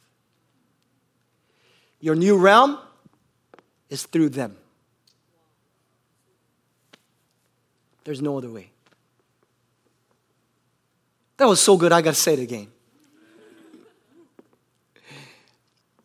[1.99, 2.77] Your new realm
[3.89, 4.58] is through them.
[8.04, 8.71] There's no other way.
[11.38, 12.67] That was so good, I gotta say it again.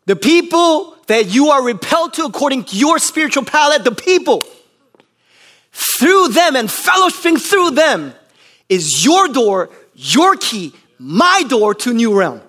[0.05, 4.45] The people that you are repelled to according to your spiritual palate, the people,
[5.71, 8.13] through them and fellowshipping through them
[8.69, 12.41] is your door, your key, my door to new realm.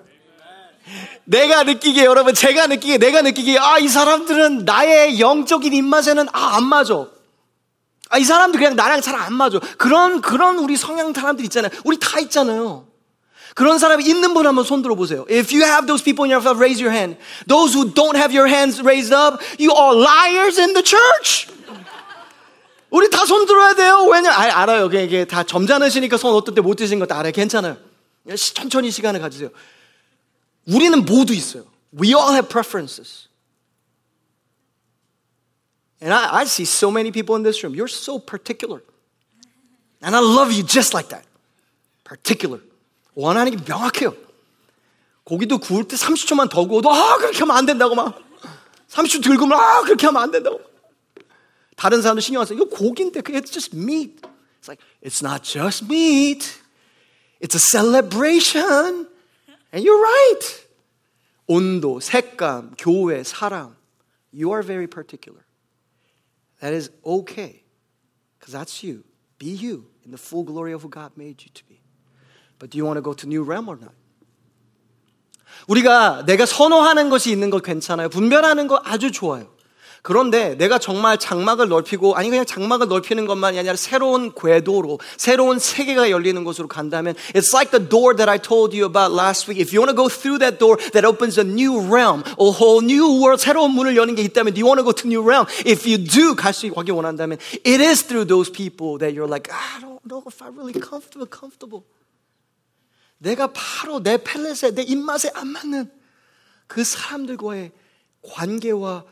[1.27, 6.65] 내가 느끼기에 여러분 제가 느끼기에 내가 느끼기에 아 이 사람들은 나의 영적인 입맛에는 아 안
[6.65, 7.07] 맞아.
[8.14, 9.60] 아, 이 사람도 그냥 나랑 잘 안 맞아.
[9.78, 11.72] 그런, 그런 우리 성향 사람들 있잖아요.
[11.84, 12.86] 우리 다 있잖아요.
[13.56, 15.26] 그런 사람이 있는 분 한번 손 들어보세요.
[15.30, 17.18] If you have those people in your life, raise your hand.
[17.48, 21.48] Those who don't have your hands raised up, you are liars in the church.
[22.92, 24.06] 우리 다 손 들어야 돼요.
[24.06, 24.32] 왜냐?
[24.32, 24.86] 아, 알아요.
[24.86, 27.32] 이게 다 점잖으시니까 손 어떨 때못 드신 것도 알아요.
[27.32, 27.78] 괜찮아요.
[28.54, 29.50] 천천히 시간을 가지세요.
[30.68, 31.64] 우리는 모두 있어요.
[32.00, 33.28] We all have preferences.
[36.03, 37.75] And I, I see so many people in this room.
[37.75, 38.83] You're so particular.
[40.01, 41.25] And I love you just like that.
[42.05, 42.61] Particular.
[43.17, 44.15] 원하는 게 명확해요.
[45.25, 48.19] 고기도 구울 때 30초만 더 구워도 아 그렇게 하면 안 된다고 막
[48.89, 50.61] 30초 덜 구우면 아 그렇게 하면 안 된다고
[51.77, 52.55] 다른 사람도 신경 안 써.
[52.55, 54.23] 이거 고기인데 it's just meat.
[54.61, 56.59] It's like it's not just meat.
[57.41, 59.07] It's a celebration.
[59.73, 60.67] And you're right.
[61.47, 63.75] 온도, 색감, 교회, 사랑.
[64.33, 65.45] You are very particular.
[66.63, 67.63] That is okay.
[68.39, 69.05] Because that's you.
[69.39, 71.81] Be you in the full glory of who God made you to be.
[72.59, 73.95] But do you want to go to new realm or not?
[75.67, 78.09] 우리가 내가 선호하는 것이 있는 거 괜찮아요.
[78.09, 79.49] 분별하는 거 아주 좋아요.
[80.04, 86.12] 그런데 내가 정말 장막을 넓히고 아니 그냥 장막을 넓히는 것만이 아니라 새로운 궤도로 새로운 세계가
[86.12, 89.64] 열리는 곳으로 간다면 it's like the door that I told you about last week.
[89.64, 92.84] If you want to go through that door that opens a new realm, a whole
[92.84, 95.48] new world, 새로운 문을 여는 게 있다면 do you want to go to new realm?
[95.66, 99.80] If you do 갈수 가기 원한다면 it is through those people that you're like I
[99.80, 101.88] don't know if I'm really comfortable, comfortable.
[103.20, 105.90] 내가 바로 내 팰렛에 내 입맛에 안 맞는
[106.68, 107.72] 그 사람들과의
[108.22, 109.06] 관계와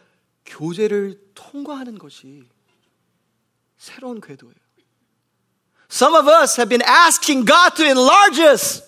[0.51, 2.45] 교제를 통과하는 것이
[3.77, 4.55] 새로운 궤도예요.
[5.89, 8.83] Some of us have been asking God to enlarge us.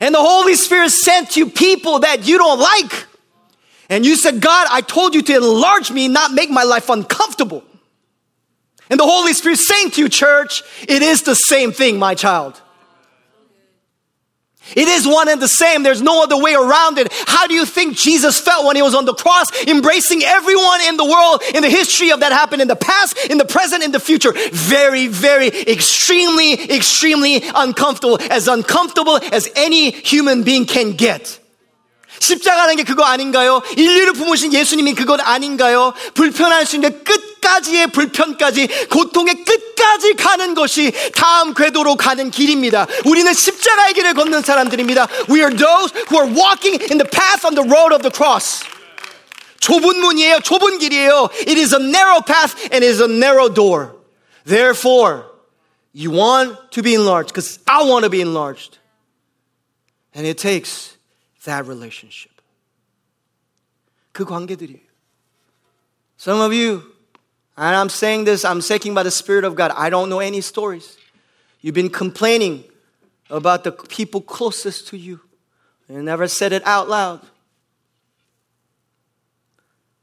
[0.00, 3.06] And the Holy Spirit sent you people that you don't like.
[3.88, 7.62] And you said, God, I told you to enlarge me, not make my life uncomfortable.
[8.90, 12.60] And the Holy Spirit saying to you, church, it is the same thing, my child.
[14.75, 15.83] It is one and the same.
[15.83, 17.07] There's no other way around it.
[17.27, 20.97] How do you think Jesus felt when he was on the cross, embracing everyone in
[20.97, 23.91] the world, in the history of that happened in the past, in the present, in
[23.91, 24.33] the future?
[24.51, 28.19] Very, very, extremely, extremely uncomfortable.
[28.29, 31.39] As uncomfortable as any human being can get.
[32.18, 33.62] 십자가라는 게 그거 아닌가요?
[33.76, 35.92] 인류를 품으신 예수님이 그건 아닌가요?
[36.14, 42.86] 불편할 수 있는 끝까지의 불편까지 고통의 끝까지 가는 것이 다음 궤도로 가는 길입니다.
[43.06, 45.08] 우리는 십자가의 길을 걷는 사람들입니다.
[45.30, 48.62] We are those who are walking in the path on the road of the cross.
[49.60, 50.40] 좁은 문이에요.
[50.40, 51.28] 좁은 길이에요.
[51.46, 53.96] It is a narrow path and it is a narrow door.
[54.44, 55.26] Therefore,
[55.92, 58.78] you want to be enlarged because I want to be enlarged.
[60.14, 60.95] And it takes
[61.44, 62.32] that relationship.
[64.12, 64.80] 그 관계들이에요.
[66.16, 66.82] Some of you,
[67.56, 70.40] and I'm saying this, I'm saying by the Spirit of God, I don't know any
[70.40, 70.96] stories.
[71.60, 72.64] You've been complaining
[73.28, 75.20] about the people closest to you.
[75.88, 77.20] You never said it out loud.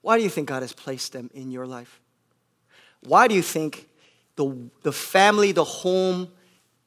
[0.02, 2.00] Why do you think God has placed them in your life?
[3.02, 3.88] Why do you think
[4.36, 6.30] the, the family, the home,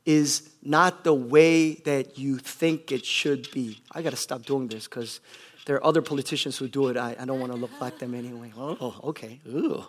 [0.08, 3.82] is not the way that you think it should be.
[3.91, 5.20] I got to stop doing this because
[5.65, 6.96] there are other politicians who do it.
[6.96, 8.54] I, I don't want to look like them anyway.
[8.58, 9.41] Oh, okay.
[9.50, 9.84] Ooh.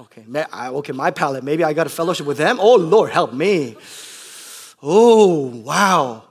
[0.00, 0.24] Okay.
[0.50, 1.44] I, Okay, my palate.
[1.44, 2.58] Maybe I got a fellowship with them.
[2.58, 3.76] Oh, Lord, help me.
[4.82, 6.24] Oh, wow.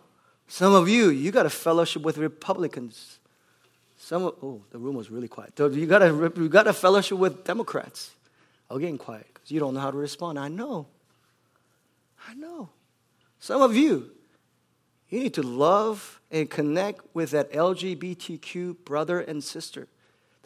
[0.47, 3.19] Some of you, you got a fellowship with Republicans.
[3.97, 5.53] Some of, oh, the room was really quiet.
[5.59, 8.11] You got a, you got a fellowship with Democrats.
[8.71, 10.39] I'm getting quiet because you don't know how to respond.
[10.39, 10.87] I know.
[12.27, 12.69] I know.
[13.42, 14.10] Some of you,
[15.08, 19.88] you need to love and connect with that LGBTQ brother and sister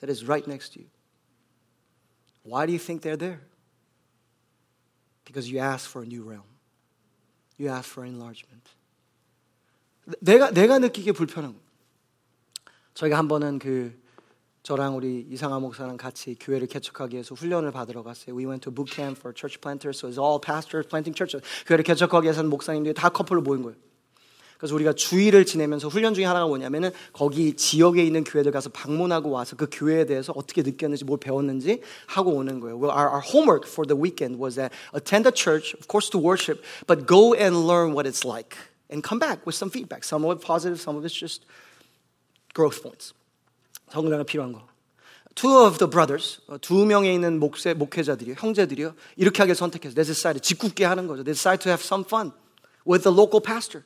[0.00, 0.87] that is right next to you.
[2.44, 3.40] Why do you think they're there?
[5.24, 6.42] Because you asked for a new realm.
[7.56, 8.68] You asked for enlargement.
[10.20, 11.61] 내가 내가 느끼기에 불편한 거.
[12.94, 13.96] 저희가 한 번은 그
[14.66, 18.37] 저랑 우리 이상하 목사랑 같이 교회를 개척하기 위해서 훈련을 받으러 갔어요.
[18.37, 19.98] We went to boot camp for church planters.
[19.98, 21.42] So it's all pastors planting churches.
[21.66, 23.76] 교회를 개척하기 위해서는 목사님들이 다 커플로 모인 거예요.
[24.62, 29.56] 그래서 우리가 주의를 지내면서 훈련 중에 하나가 뭐냐면은 거기 지역에 있는 교회들 가서 방문하고 와서
[29.56, 32.78] 그 교회에 대해서 어떻게 느꼈는지 뭘 배웠는지 하고 오는 거예요.
[32.78, 36.18] Well, our, our homework for the weekend was that attend a church, of course to
[36.22, 38.54] worship, but go and learn what it's like
[38.88, 40.04] and come back with some feedback.
[40.04, 41.44] Some of it positive, some of it's just
[42.54, 43.14] growth points.
[43.90, 44.66] 성장이 필요한 거.
[45.35, 48.94] Two of the brothers, 두 명에 있는 목세, 목회자들이 형제들이요.
[49.16, 51.24] 이렇게 하게 선택해서 they decided 짓궂게 하는 거죠.
[51.24, 52.32] They decided to have some fun
[52.87, 53.85] with the local pastor.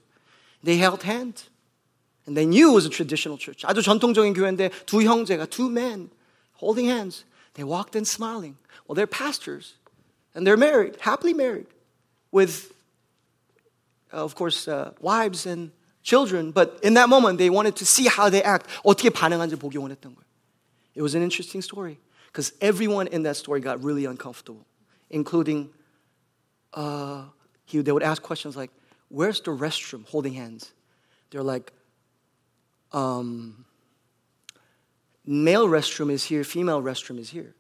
[0.65, 1.49] They held hands.
[2.27, 3.65] And they knew it was a traditional church.
[3.65, 6.11] 아주 전통적인 교회인데 두 형제가, two men
[6.59, 7.25] holding hands.
[7.55, 8.57] They walked in smiling.
[8.87, 9.75] Well, they're pastors.
[10.35, 11.67] And they're married, happily married,
[12.31, 12.75] with,
[14.13, 15.71] uh, of course, uh, wives and
[16.03, 18.67] children, but in that moment they wanted to see how they act.
[18.85, 20.27] 어떻게 반응하는지 보기 원했던 거예요.
[20.95, 21.99] It was an interesting story
[22.33, 24.65] because everyone in that story got really uncomfortable,
[25.11, 25.71] including
[26.73, 27.25] uh,
[27.65, 28.71] he, they would ask questions like,
[29.09, 30.73] "Where's the restroom?" Holding hands.
[31.31, 31.73] They're like,
[32.93, 33.67] um,
[35.27, 36.45] "Male restroom is here.
[36.45, 37.55] Female restroom is here."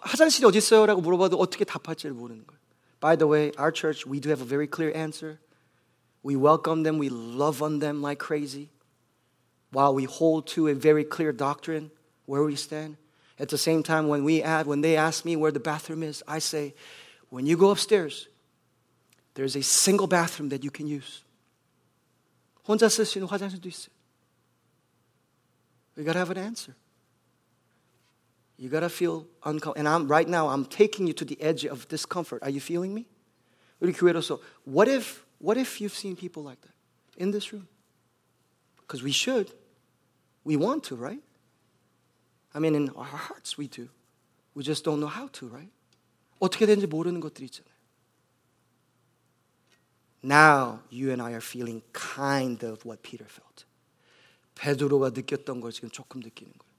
[0.00, 2.58] 화장실이 어디 있어요라고 물어봐도 어떻게 답할지를 모르는 거예요.
[3.02, 5.38] By the way, our church, we do have a very clear answer.
[6.22, 8.70] We welcome them, we love on them like crazy,
[9.70, 11.90] while we hold to a very clear doctrine
[12.26, 12.96] where we stand.
[13.38, 16.24] At the same time, when we add, when they ask me where the bathroom is,
[16.26, 16.74] I say,
[17.30, 18.26] when you go upstairs,
[19.34, 21.22] there's a single bathroom that you can use.
[22.66, 23.88] 혼자 쓸 수 있는 화장실도 있어요.
[25.96, 26.74] We gotta have an answer.
[28.56, 29.78] You gotta feel uncomfortable.
[29.78, 32.42] And I'm right now I'm taking you to the edge of discomfort.
[32.42, 33.06] Are you feeling me?
[33.80, 36.74] 우리 교회로서 what if what if you've seen people like that
[37.16, 37.68] in this room?
[38.80, 39.52] Because we should.
[40.44, 41.22] We want to, right?
[42.52, 43.88] I mean in our hearts we do.
[44.54, 45.70] We just don't know how to, right?
[46.40, 47.78] 어떻게 되는지 모르는 것들이 있잖아요.
[50.24, 53.66] Now you and I are feeling kind of what Peter felt.
[54.56, 56.71] 베드로가 느꼈던 걸 지금 조금 느끼는 거예요.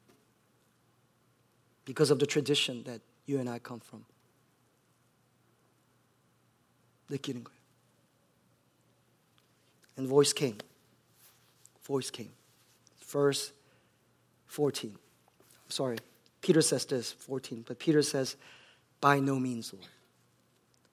[1.86, 4.06] because of the tradition that you and I come from.
[7.10, 7.60] 느끼는 거예요.
[9.98, 10.58] And voice came.
[11.84, 12.32] Voice came.
[13.08, 13.52] Verse
[14.48, 14.91] 14.
[14.91, 15.98] I'm sorry.
[16.41, 18.38] Peter says this, 14, but Peter says,
[19.02, 19.88] By no means, Lord.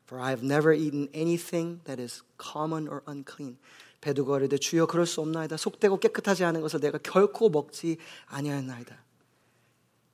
[0.07, 3.59] For I have never eaten anything that is common or unclean.
[4.01, 5.57] 베드로가 이르되 주여 그럴 수 없나이다.
[5.57, 8.97] 속되고 깨끗하지 않은 것을 내가 결코 먹지 아니하였나이다.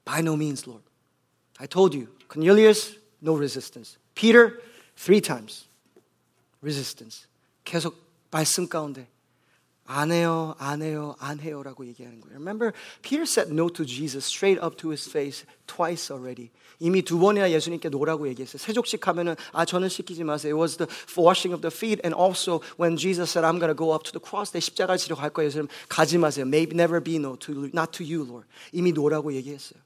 [0.06, 0.82] By no means, Lord.
[1.60, 3.98] I told you, Cornelius, no resistance.
[4.14, 4.60] Peter,
[4.96, 5.66] three times
[6.60, 7.26] resistance.
[7.64, 7.94] 계속
[8.30, 9.06] 말씀 가운데
[9.84, 12.34] 안 해요, 안 해요, 안 해요라고 얘기하는 거예요.
[12.34, 16.50] Remember, Peter said no to Jesus straight up to his face twice already.
[16.78, 18.58] 이미 두 번이나 예수님께 노라고 얘기했어요.
[18.58, 20.54] 세족식 하면은 아 저는 시키지 마세요.
[20.54, 23.76] It was the washing of the feet and also when Jesus said I'm going to
[23.76, 25.46] go up to the cross 내 십자가 지러 갈 거예요.
[25.46, 26.46] 예수님 가지 마세요.
[26.46, 28.48] Maybe never be no to not to you, Lord.
[28.72, 29.78] 이미 노라고 얘기했어요.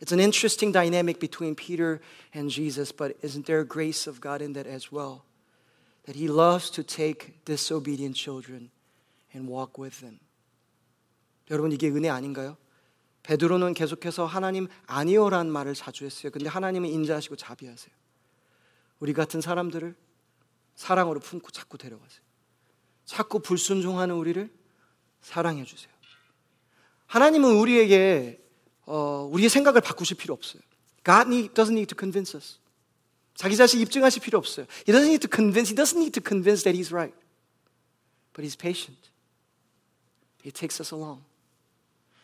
[0.00, 2.00] It's an interesting dynamic between Peter
[2.32, 5.24] and Jesus, but isn't there grace of God in that as well?
[6.06, 8.70] That he loves to take disobedient children
[9.34, 10.20] and walk with them.
[11.50, 12.56] 여러분 이게 은혜 아닌가요?
[13.24, 16.30] 베드로는 계속해서 하나님 아니요라는 말을 자주 했어요.
[16.30, 17.94] 근데 하나님은 인자하시고 자비하세요.
[19.00, 19.94] 우리 같은 사람들을
[20.76, 22.22] 사랑으로 품고 자꾸 데려가세요.
[23.04, 24.50] 자꾸 불순종하는 우리를
[25.20, 25.92] 사랑해 주세요.
[27.06, 28.40] 하나님은 우리에게
[28.88, 30.62] 어, 우리의 생각을 바꾸실 필요 없어요.
[31.04, 32.58] God need, doesn't need to convince us.
[33.34, 34.66] 자기 자신 입증하실 필요 없어요.
[34.86, 35.68] He doesn't need to convince.
[35.68, 37.14] He doesn't need to convince that he's right.
[38.32, 38.98] But he's patient.
[40.42, 41.20] He takes us along.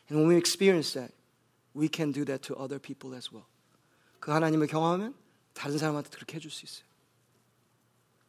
[0.08, 1.12] And when we experience that,
[1.74, 3.46] we can do that to other people as well.
[4.20, 5.14] 그 하나님을 경험하면
[5.52, 6.88] 다른 사람한테 그렇게 해줄 수 있어요.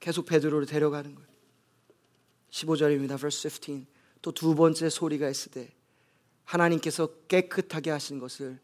[0.01, 1.29] 계속 베드로를 데려가는 거예요.
[2.51, 3.15] 15절입니다.
[3.17, 3.87] verse 15.
[4.21, 5.71] 또 두 번째 소리가 있을 때
[6.44, 8.58] 하나님께서 깨끗하게 하신 것을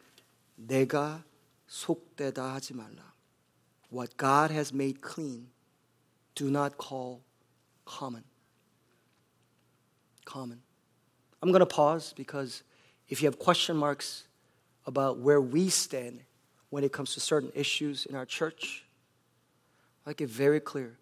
[0.56, 1.24] 내가
[1.66, 3.14] 속되다 하지 말라.
[3.92, 5.50] What God has made clean,
[6.34, 7.22] do not call
[7.84, 8.24] common.
[10.24, 10.60] Common.
[11.40, 12.62] I'm going to pause because
[13.08, 14.26] if you have question marks
[14.86, 16.22] about where we stand
[16.70, 18.84] when it comes to certain issues in our church,
[20.04, 20.96] I make it very clear.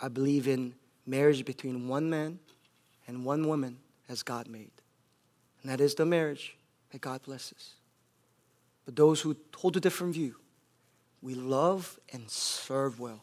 [0.00, 0.74] I believe in
[1.06, 2.40] marriage between one man
[3.06, 3.78] and one woman
[4.08, 4.70] as God made.
[5.62, 6.56] And that is the marriage
[6.90, 7.74] that God blesses.
[8.84, 10.36] But those who hold a different view,
[11.20, 13.20] we love and serve well.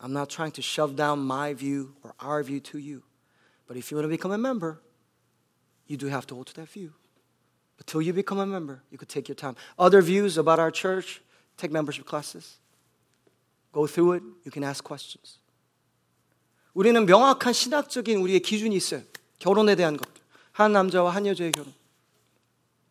[0.00, 3.02] I'm not trying to shove down my view or our view to you.
[3.66, 4.80] But if you want to become a member,
[5.86, 6.92] you do have to hold to that view.
[7.78, 9.56] Until you become a member, you could take your time.
[9.78, 11.22] Other views about our church,
[11.56, 12.58] take membership classes.
[13.72, 14.22] Go through it.
[14.44, 15.38] You can ask questions.
[16.74, 19.02] 우리는 명확한 신학적인 우리의 기준이 있어요.
[19.38, 20.13] 결혼에 대한 것.
[20.55, 21.73] 한 남자와 한 여자의 결혼.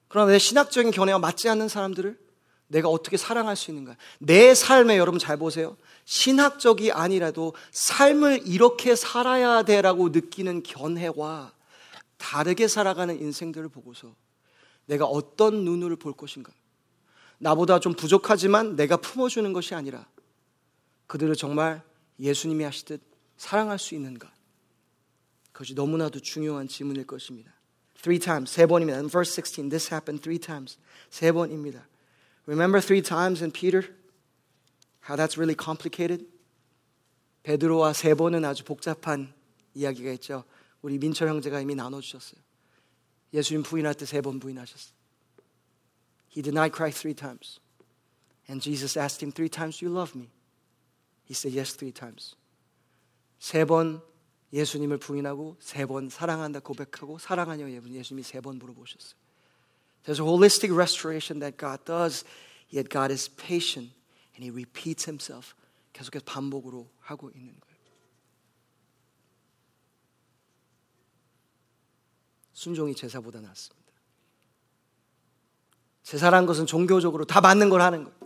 [0.09, 2.19] 그러나 내 신학적인 견해와 맞지 않는 사람들을
[2.67, 3.97] 내가 어떻게 사랑할 수 있는가?
[4.19, 5.79] 내 삶에 여러분 잘 보세요.
[6.05, 11.55] 신학적이 아니라도 삶을 이렇게 살아야 돼라고 느끼는 견해와
[12.19, 14.15] 다르게 살아가는 인생들을 보고서
[14.85, 16.53] 내가 어떤 눈으로 볼 것인가?
[17.39, 20.07] 나보다 좀 부족하지만 내가 품어주는 것이 아니라
[21.07, 21.83] 그들을 정말
[22.21, 23.01] 예수님이 하시듯
[23.39, 24.31] 사랑할 수 있는가?
[25.53, 27.54] 그것이 너무나도 중요한 질문일 것입니다.
[28.04, 28.98] Three times, 세 번입니다.
[29.00, 30.78] In verse 16, this happened three times.
[31.10, 31.88] 세 번입니다.
[32.48, 33.94] Remember three times in Peter?
[35.08, 36.26] How that's really complicated?
[37.44, 39.34] 베드로와 세 번은 아주 복잡한
[39.74, 40.44] 이야기가 있죠.
[40.82, 42.40] 우리 민철 형제가 이미 나눠주셨어요.
[43.34, 44.94] 예수님 부인할 때 세 번 부인하셨어요.
[46.36, 47.60] He denied Christ three times.
[48.48, 50.30] And Jesus asked him three times, Do you love me?
[51.26, 52.36] He said yes three times.
[53.40, 54.02] 세 번
[54.55, 59.19] 예수님을 부인하고 세 번 사랑한다 고백하고 사랑하냐 예수님이 세 번 물어보셨어요.
[60.05, 62.25] There's a holistic restoration that God does,
[62.73, 63.93] yet God is patient
[64.37, 65.55] and He repeats Himself.
[65.93, 67.75] 계속해서 반복으로 하고 있는 거예요.
[72.53, 73.93] 순종이 제사보다 낫습니다.
[76.03, 78.24] 제사란 것은 종교적으로 다 맞는 걸 하는 거예요.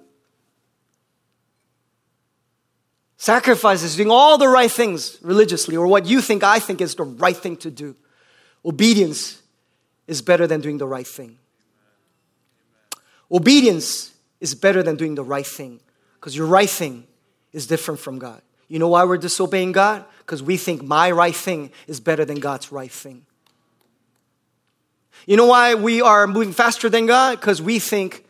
[3.29, 6.95] Sacrifice is doing all the right things religiously, or what you think I think is
[6.95, 7.95] the right thing to do.
[8.65, 9.43] Obedience
[10.07, 11.37] is better than doing the right thing.
[13.31, 15.79] Obedience is better than doing the right thing
[16.15, 17.07] because your right thing
[17.53, 18.41] is different from God.
[18.67, 20.07] You know why we're disobeying God?
[20.21, 23.27] Because we think my right thing is better than God's right thing.
[25.27, 27.39] You know why we are moving faster than God?
[27.39, 28.25] Because we think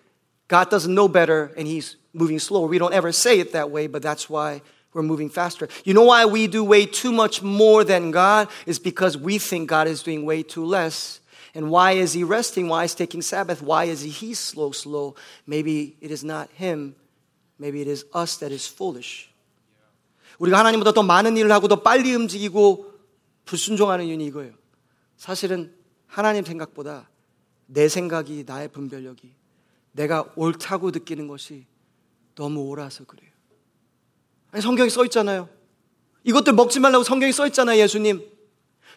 [0.48, 2.66] God doesn't know better and He's moving slower.
[2.66, 4.60] We don't ever say it that way, but that's why
[4.97, 5.67] we're moving faster.
[5.83, 8.47] You know why we do way too much more than God?
[8.65, 11.19] Is because we think God is doing way too less.
[11.55, 12.67] And why is he resting?
[12.67, 13.61] Why is he taking Sabbath?
[13.61, 15.15] Why is he he's slow, slow?
[15.45, 16.95] Maybe it is not him.
[17.59, 19.29] Maybe it is us that is foolish.
[20.39, 22.91] 우리가 하나님보다 더 많은 일을 하고 더 빨리 움직이고
[23.45, 24.53] 불순종하는 이유는 이거예요.
[25.17, 25.73] 사실은
[26.07, 27.09] 하나님 생각보다
[27.67, 29.33] 내 생각이 나의 분별력이
[29.93, 31.65] 내가 옳다고 느끼는 것이
[32.35, 33.29] 너무 옳아서 그래요.
[34.51, 35.49] 아니, 성경에 써 있잖아요.
[36.23, 38.21] 이것들 먹지 말라고 성경에 써 있잖아요, 예수님.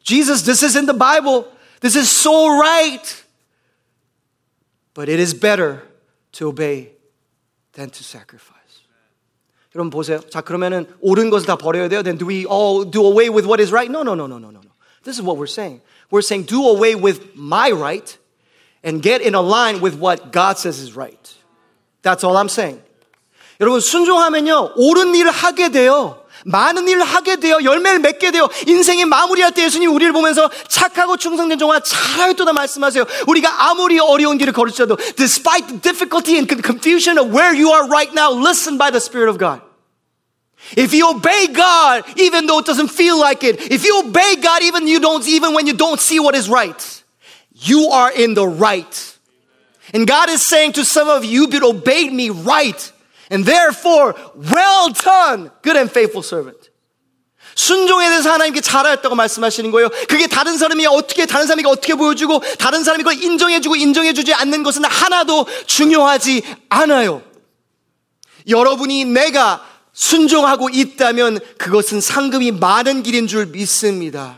[0.02, 1.50] Jesus, this is in the Bible.
[1.80, 3.24] This is so right.
[4.94, 5.82] But it is better
[6.32, 6.92] to obey
[7.72, 8.56] than to sacrifice.
[9.74, 10.20] 여러분 보세요.
[10.30, 12.02] 자, 그러면은 옳은 것을 다 버려야 돼요.
[12.02, 13.90] Then do we all do away with what is right?
[13.90, 14.70] No, no, no, no, no, no.
[15.02, 15.82] This is what we're saying.
[16.10, 18.16] We're saying do away with my right
[18.82, 21.34] and get in a line with what God says is right.
[22.02, 22.80] That's all I'm saying.
[23.61, 26.21] 여러분, 순종하면요, 옳은 일을 하게 돼요.
[26.45, 31.59] 많은 일을 하게 되어 열매를 맺게 되어 인생의 마무리할 때 예수님 우리를 보면서 착하고 충성된
[31.59, 33.05] 종아 잘하였도다 말씀하세요.
[33.27, 38.11] 우리가 아무리 어려운 길을 걸을지라도 despite the difficulty and confusion of where you are right
[38.13, 39.61] now, listen by the Spirit of God.
[40.77, 44.63] If you obey God, even though it doesn't feel like it, if you obey God,
[44.63, 47.03] even you don't, even when you don't see what is right,
[47.53, 49.19] you are in the right.
[49.93, 52.91] And God is saying to some of you, you've obeyed me right.
[53.31, 56.69] And therefore, well done, good and faithful servant.
[57.55, 59.89] 순종에 대해서 하나님께 잘하였다고 말씀하시는 거예요.
[60.07, 64.85] 그게 다른 사람이 어떻게, 다른 사람이 어떻게 보여주고, 다른 사람이 그걸 인정해주고 인정해주지 않는 것은
[64.85, 67.21] 하나도 중요하지 않아요.
[68.47, 74.37] 여러분이 내가 순종하고 있다면 그것은 상급이 많은 길인 줄 믿습니다.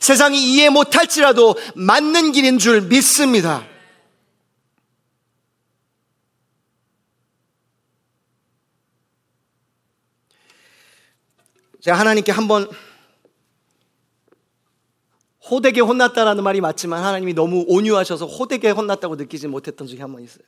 [0.00, 3.64] 세상이 이해 못할지라도 맞는 길인 줄 믿습니다.
[11.84, 12.66] 제가 하나님께 한번
[15.50, 20.44] 호되게 혼났다라는 말이 맞지만 하나님이 너무 온유하셔서 호되게 혼났다고 느끼지 못했던 적이 한 번 있어요.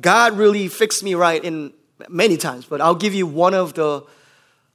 [0.00, 1.72] God really fixed me right in
[2.08, 4.02] many times, but I'll give you one of the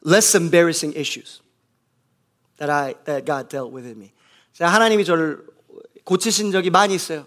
[0.05, 1.39] less embarrassing issues
[2.57, 4.11] that I that God dealt with in me.
[4.51, 5.39] 자, 하나님이 저를
[6.03, 7.25] 고치신 적이 많이 있어요.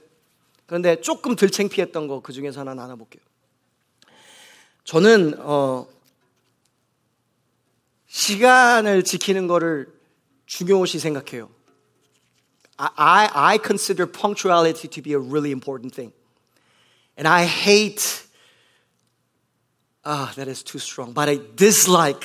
[0.67, 3.23] 그런데 조금 덜 창피했던 거 그 중에서 하나 나눠볼게요.
[4.85, 5.87] 저는 어,
[8.11, 9.87] 시간을 지키는 거를
[10.47, 11.49] 중요시 생각해요.
[12.77, 16.13] I, I consider punctuality to be a really important thing.
[17.17, 18.27] And I hate,
[20.05, 22.25] ah, that is too strong, but I dislike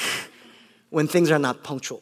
[0.89, 2.01] when things are not punctual.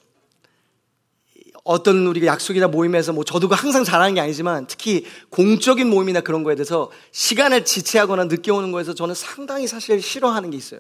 [1.66, 6.56] 어떤 우리가 약속이나 모임에서 뭐 저도 항상 잘하는 게 아니지만 특히 공적인 모임이나 그런 거에
[6.56, 10.80] 대해서 시간을 지체하거나 늦게 오는 거에서 저는 상당히 사실 싫어하는 게 있어요.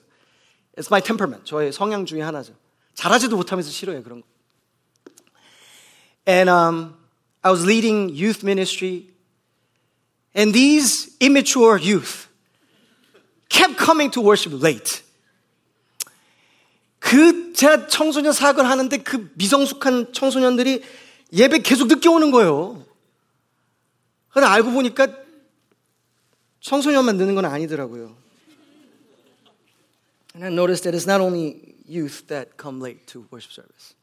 [0.77, 1.45] It's my temperament.
[1.45, 2.53] 저의 성향 중에 하나죠.
[2.95, 4.27] 잘하지도 못하면서 싫어요, 그런 거.
[6.27, 6.95] And um,
[7.41, 9.09] I was leading youth ministry,
[10.35, 12.27] and these immature youth
[13.49, 15.03] kept coming to worship late.
[16.99, 20.81] 그 제가 청소년 사역을 하는데 그 미성숙한 청소년들이
[21.33, 22.85] 예배 계속 늦게 오는 거예요.
[24.29, 25.07] 근데 알고 보니까
[26.61, 28.15] 청소년만 늦는 건 아니더라고요.
[30.35, 33.94] And I noticed that it's not only youth that come late to worship service.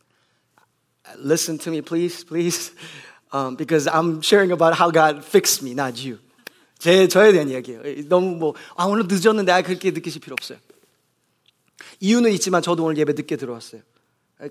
[1.17, 2.71] Listen to me, please, please,
[3.31, 6.19] um, because I'm sharing about how God fixed me, not you.
[6.79, 8.07] 제 저에 대한 이야기예요.
[8.09, 10.57] 너무 뭐 아, 오늘 늦었는데 아, 그렇게 느끼실 필요 없어요.
[11.99, 13.81] 이유는 있지만 저도 오늘 예배 늦게 들어왔어요.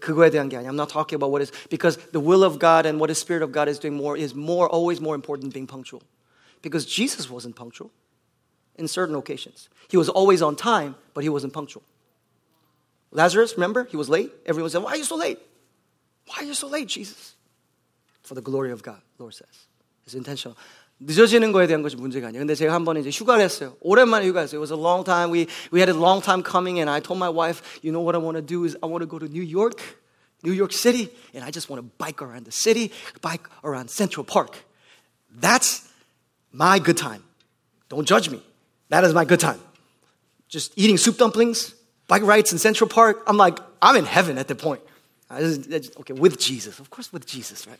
[0.00, 0.70] 그거에 대한 게 아니야.
[0.70, 3.44] I'm not talking about what is because the will of God and what the Spirit
[3.44, 6.02] of God is doing more is more always more important than being punctual.
[6.62, 7.90] Because Jesus wasn't punctual
[8.76, 9.68] in certain occasions.
[9.88, 11.82] He was always on time, but he wasn't punctual.
[13.10, 13.84] Lazarus, remember?
[13.84, 14.32] He was late.
[14.44, 15.38] Everyone said, Why are you so late?
[16.26, 17.34] Why are you so late, Jesus?
[18.22, 19.68] For the glory of God, Lord says.
[20.06, 20.56] It's intentional.
[21.00, 22.40] 늦어지는 거에 대한 것이 문제가 아니에요.
[22.40, 23.76] 근데 제가 한 번에 이제 휴가를 했어요.
[23.80, 24.58] 오랜만에 휴가했어요.
[24.58, 25.30] It was a long time.
[25.30, 28.14] We, we had a long time coming and I told my wife, you know what
[28.14, 29.82] I want to do is I want to go to New York,
[30.42, 34.24] New York City, and I just want to bike around the city, bike around Central
[34.24, 34.56] Park.
[35.34, 35.82] That's
[36.52, 37.24] my good time.
[37.88, 38.40] Don't judge me.
[38.88, 39.60] That is my good time.
[40.48, 41.74] Just eating soup dumplings,
[42.09, 43.23] bike rides in Central Park.
[43.25, 44.81] I'm like, I'm in heaven at that point.
[45.29, 46.79] I just, okay, with Jesus.
[46.79, 47.79] Of course, with Jesus, right?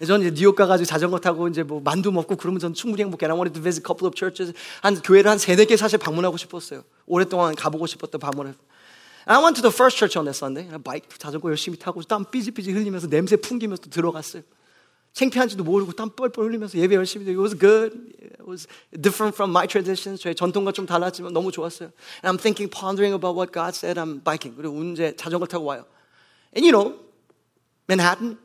[0.00, 3.26] 저는 뉴욕 가가지고 자전거 타고 이제 뭐 만두 먹고 그러면 저는 충분히 행복해.
[3.26, 4.52] I wanted to visit a couple of churches.
[4.82, 6.82] 한 교회를 한 세네 개 사실 방문하고 싶었어요.
[7.06, 8.54] 오랫동안 가보고 싶었던 방문을.
[9.26, 10.68] I went to the first church on that Sunday.
[10.82, 14.42] 바이크 자전거 열심히 타고 땀 삐지삐지 흘리면서 냄새 풍기면서 들어갔어요.
[15.13, 17.97] 창피한지도 모르고 땀 뻘뻘 흘리면서 예배 열심히 되고 It was good.
[18.21, 20.21] It was different from my traditions.
[20.21, 21.91] 저희 전통과 좀 달랐지만 너무 좋았어요.
[22.23, 23.99] And I'm thinking, pondering about what God said.
[23.99, 24.55] I'm biking.
[24.55, 25.85] 그리고 운제 자전거 타고 와요.
[26.55, 26.97] And you know,
[27.89, 28.37] Manhattan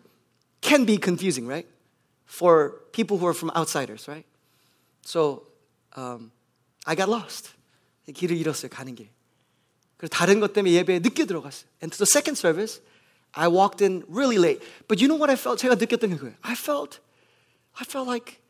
[0.60, 1.68] can be confusing, right?
[2.26, 4.26] For people who are from outsiders, right?
[5.02, 5.44] So
[5.96, 6.32] um,
[6.86, 7.52] I got lost.
[8.12, 9.08] 길을 잃었어요, 가는 길.
[9.96, 11.68] 그리고 다른 것 때문에 예배에 늦게 들어갔어요.
[11.82, 12.82] And to the second service,
[13.34, 14.62] I walked in really late.
[14.88, 15.58] But you know what I felt?
[15.58, 16.34] 제가 느꼈던 게 그거예요.
[16.42, 17.00] I felt,
[17.78, 18.40] I felt like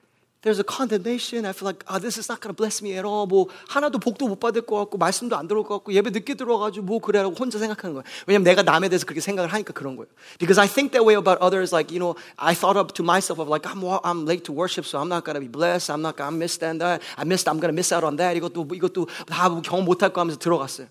[0.44, 1.46] there's a condemnation.
[1.46, 3.26] I feel like, ah, this is not going to bless me at all.
[3.26, 6.84] 뭐, 하나도 복도 못 받을 것 같고, 말씀도 안 들어올 것 같고, 예배 늦게 들어와가지고,
[6.84, 8.04] 뭐, 그래라고 혼자 생각하는 거예요.
[8.26, 10.06] 왜냐면 내가 남에 대해서 그렇게 생각을 하니까 그런 거예요.
[10.38, 13.40] Because I think that way about others, like, you know, I thought up to myself
[13.40, 15.88] of like, I'm, I'm late to worship, so I'm not going to be blessed.
[15.88, 16.76] I'm not going to miss that.
[16.76, 18.36] I missed, I'm going to miss out on that.
[18.36, 20.88] 이것도, 이것도 다 경험 못할 거 하면서 들어갔어요.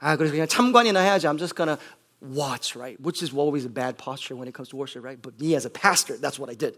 [0.00, 1.28] 아, 그래서 그냥 참관이나 해야지.
[1.28, 1.76] I'm just going to
[2.20, 3.00] watch, right?
[3.00, 5.20] Which is always a bad posture when it comes to worship, right?
[5.20, 6.76] But me as a pastor, that's what I did.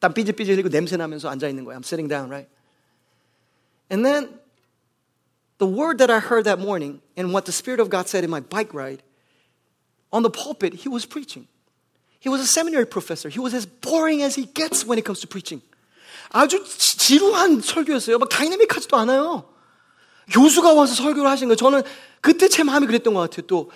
[0.00, 1.76] 땀 삐질삐질 흘리고 냄새 나면서 앉아 있는 거예요.
[1.76, 2.48] I'm sitting down, right?
[3.90, 4.28] And then
[5.58, 8.30] the word that I heard that morning and what the Spirit of God said in
[8.30, 9.02] my bike ride,
[10.12, 11.46] on the pulpit, he was preaching.
[12.18, 13.28] He was a seminary professor.
[13.28, 15.62] He was as boring as he gets when it comes to preaching.
[16.32, 18.18] 아주 지루한 설교였어요.
[18.18, 19.44] 막 다이내믹하지도 않아요.
[20.30, 21.56] 교수가 와서 설교를 하신 거예요.
[21.56, 21.82] 저는
[22.20, 23.46] 그때 제 마음이 그랬던 것 같아요.
[23.46, 23.70] 또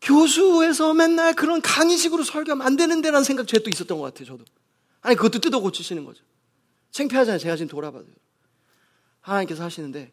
[0.00, 4.26] 교수에서 맨날 그런 강의식으로 설교하면 안 되는데라는 생각 제가 또 있었던 것 같아요.
[4.26, 4.44] 저도.
[5.00, 6.22] 아니 그것도 뜯어 고치시는 거죠.
[6.90, 7.38] 창피하잖아요.
[7.38, 8.06] 제가 지금 돌아봐도.
[9.20, 10.12] 하나님께서 하시는데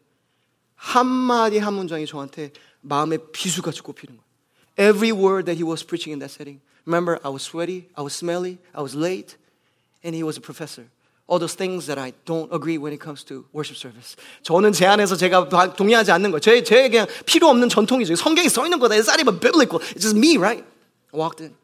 [0.74, 4.26] 한마디 한 문장이 저한테 마음에 비수같이 꼽히는 거예요.
[4.78, 6.60] Every word that he was preaching in that setting.
[6.84, 9.36] Remember, I was sweaty, I was smelly, I was late,
[10.04, 10.88] and he was a professor.
[11.27, 14.17] All those things that I don't agree when it comes to worship service.
[14.43, 16.39] 저는 제 안에서 제가 동의하지 않는 거.
[16.39, 18.15] 제, 제 그냥 필요 없는 전통이죠.
[18.15, 18.95] 성경에 써 있는 거다.
[18.95, 19.79] It's not even biblical.
[19.95, 20.65] It's just me, right?
[21.13, 21.55] I walked in.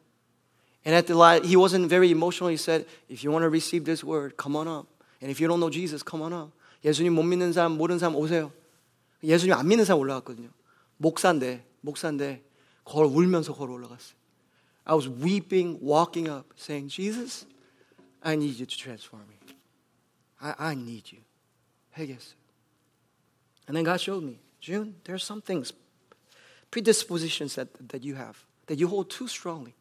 [0.86, 2.48] And at the light, he wasn't very emotional.
[2.48, 4.86] He said, if you want to receive this word, come on up.
[5.20, 6.50] And if you don't know Jesus, come on up.
[6.84, 8.52] 예수님 못 믿는 사람, 모르는 사람 오세요.
[9.22, 10.48] 예수님 안 믿는 사람 올라갔거든요.
[10.96, 12.42] 목사인데, 목사인데,
[12.84, 14.16] 걸 울면서 걸어 올라갔어요.
[14.86, 17.44] I was weeping, walking up, saying, Jesus,
[18.22, 19.36] I need you to transform me.
[20.42, 21.22] I, I need you.
[21.96, 22.36] 회개했어요.
[23.66, 25.72] And then God showed me, June, there are some things,
[26.70, 29.74] predispositions that, that you have, that you hold too strongly.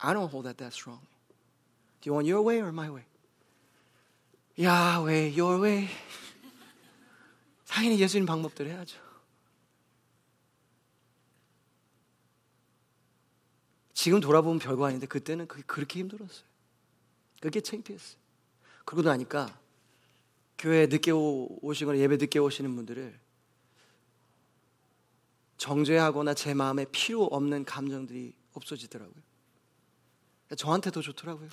[0.00, 1.08] I don't hold that that strongly.
[2.00, 3.04] Do you want your way or my way?
[4.56, 5.88] Yahweh, your way.
[7.68, 8.98] 당연히 예수님 방법대로 해야죠.
[13.94, 16.44] 지금 돌아보면 별거 아닌데 그때는 그게 그렇게 힘들었어요.
[17.40, 18.18] 그게 창피했어요.
[18.84, 19.58] 그러고 나니까
[20.57, 23.19] 교회 늦게 오시거나 예배 늦게 오시는 분들을
[25.57, 29.23] 정죄하거나 제 마음에 필요 없는 감정들이 없어지더라고요.
[30.57, 31.49] 저한테 더 좋더라고요.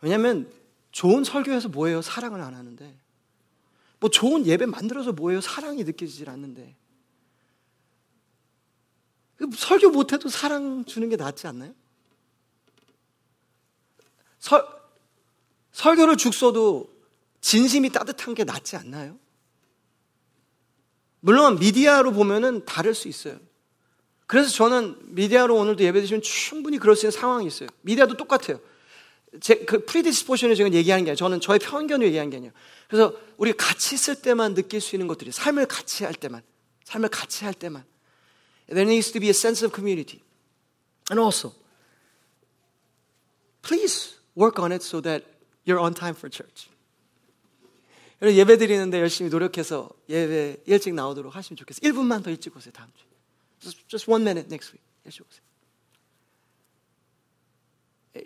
[0.00, 0.50] 왜냐하면
[0.92, 2.02] 좋은 설교에서 뭐예요?
[2.02, 2.96] 사랑을 안 하는데.
[4.00, 5.40] 뭐 좋은 예배 만들어서 뭐예요?
[5.40, 6.76] 사랑이 느껴지질 않는데.
[9.36, 11.74] 그 설교 못해도 사랑 주는 게 낫지 않나요?
[14.38, 14.64] 설,
[15.72, 16.97] 설교를 죽 써도
[17.40, 19.18] 진심이 따뜻한 게 낫지 않나요?
[21.20, 23.38] 물론 미디어로 보면은 다를 수 있어요.
[24.26, 27.68] 그래서 저는 미디어로 오늘도 예배 드시면 충분히 그럴 수 있는 상황이 있어요.
[27.82, 28.60] 미디어도 똑같아요.
[29.40, 32.52] 제 그 프리디스포션을 지금 얘기하는 게 아니라 저는 저의 편견을 얘기하는 게 아니에요.
[32.88, 36.42] 그래서 우리 같이 있을 때만 느낄 수 있는 것들이 삶을 같이 할 때만,
[36.84, 37.84] 삶을 같이 할 때만.
[38.68, 40.22] There needs to be a sense of community.
[41.10, 41.54] And also,
[43.62, 45.24] please work on it so that
[45.66, 46.67] you're on time for church.
[48.21, 51.91] 여러분 예배 드리는데 열심히 노력해서 예배 일찍 나오도록 하시면 좋겠어요.
[51.91, 53.07] 1분만 더 일찍 오세요, 다음 주에.
[53.59, 54.83] Just, just one minute next week.
[55.05, 55.43] 일찍 오세요.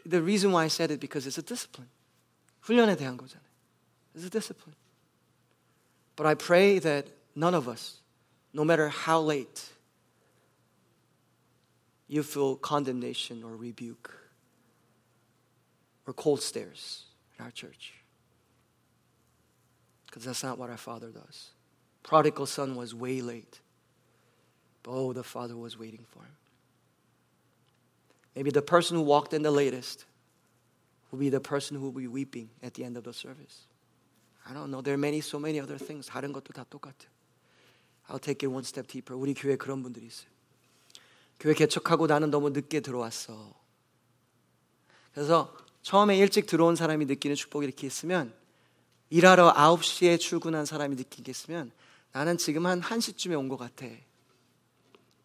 [0.09, 1.89] The reason why I said it because it's a discipline.
[2.61, 3.47] 훈련에 대한 거잖아요.
[4.15, 4.75] It's a discipline.
[6.15, 8.01] But I pray that none of us,
[8.53, 9.69] no matter how late,
[12.07, 14.11] you feel condemnation or rebuke
[16.05, 17.05] or cold stares
[17.37, 17.93] in our church.
[20.11, 21.51] Because that's not what our Father does.
[22.03, 23.59] Prodigal son was way late.
[24.83, 26.35] But oh, the Father was waiting for him.
[28.35, 30.05] Maybe the person who walked in the latest
[31.11, 33.65] will be the person who will be weeping at the end of the service.
[34.49, 34.81] I don't know.
[34.81, 36.07] There are many, so many other things.
[36.07, 37.07] 다른 것도 다 똑같아.
[38.09, 39.17] I'll take it one step deeper.
[39.17, 40.29] 우리 교회 그런 분들이 있어요.
[41.39, 43.53] 교회 개척하고 나는 너무 늦게 들어왔어.
[45.13, 48.33] 그래서 처음에 일찍 들어온 사람이 느끼는 축복이 이렇게 있으면
[49.12, 51.70] 일하러 9시에 출근한 사람이 느끼겠으면
[52.12, 53.86] 나는 지금 한 1시쯤에 온 것 같아.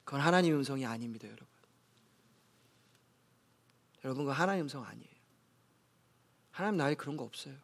[0.04, 1.48] 그건 하나님 음성이 아닙니다, 여러분.
[4.04, 5.08] 여러분, 그거 하나님 음성 아니에요.
[6.52, 7.56] 하나님 나에 그런 거 없어요.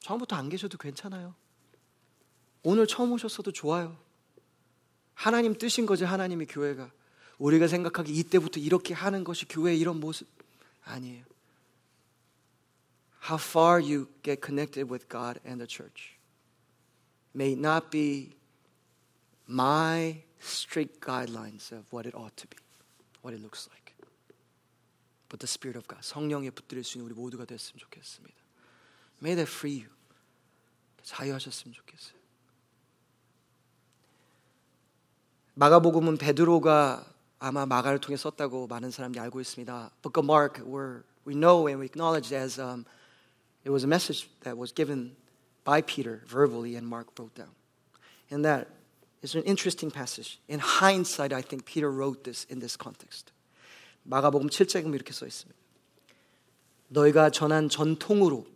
[0.00, 1.34] 처음부터 안 계셔도 괜찮아요.
[2.62, 3.96] 오늘 처음 오셨어도 좋아요.
[5.14, 6.90] 하나님 뜻인 거지, 하나님의 교회가.
[7.38, 10.28] 우리가 생각하기 이때부터 이렇게 하는 것이 교회의 이런 모습
[10.84, 11.24] 아니에요.
[13.27, 16.17] How far you get connected with God and the church
[17.33, 18.35] may not be
[19.47, 22.57] my strict guidelines of what it ought to be,
[23.21, 23.95] what it looks like.
[25.29, 28.35] But the Spirit of God, 성령에 붙들릴 수 있는 우리 모두가 됐으면 좋겠습니다.
[29.21, 29.89] May that free you.
[31.01, 32.17] 자유하셨으면 좋겠어요.
[35.55, 37.05] 마가복음은 베드로가
[37.39, 39.91] 아마 마가를 통해 썼다고 많은 사람들이 알고 있습니다.
[40.01, 42.85] Book of Mark, where we know and we acknowledge as um,
[43.68, 45.14] it was a message that was given
[45.62, 47.52] by Peter verbally and Mark wrote down.
[48.30, 48.66] And that
[49.20, 50.40] is an interesting passage.
[50.48, 53.30] In hindsight, I think Peter wrote this in this context.
[54.04, 55.54] 마가복음 7장에 이렇게 써 있습니다.
[56.88, 58.46] 너희가 전한 전통으로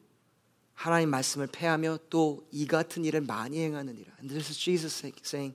[0.73, 4.11] 하나님 말씀을 폐하며 또 이 같은 일을 많이 행하느니라.
[4.21, 5.55] And this is Jesus saying,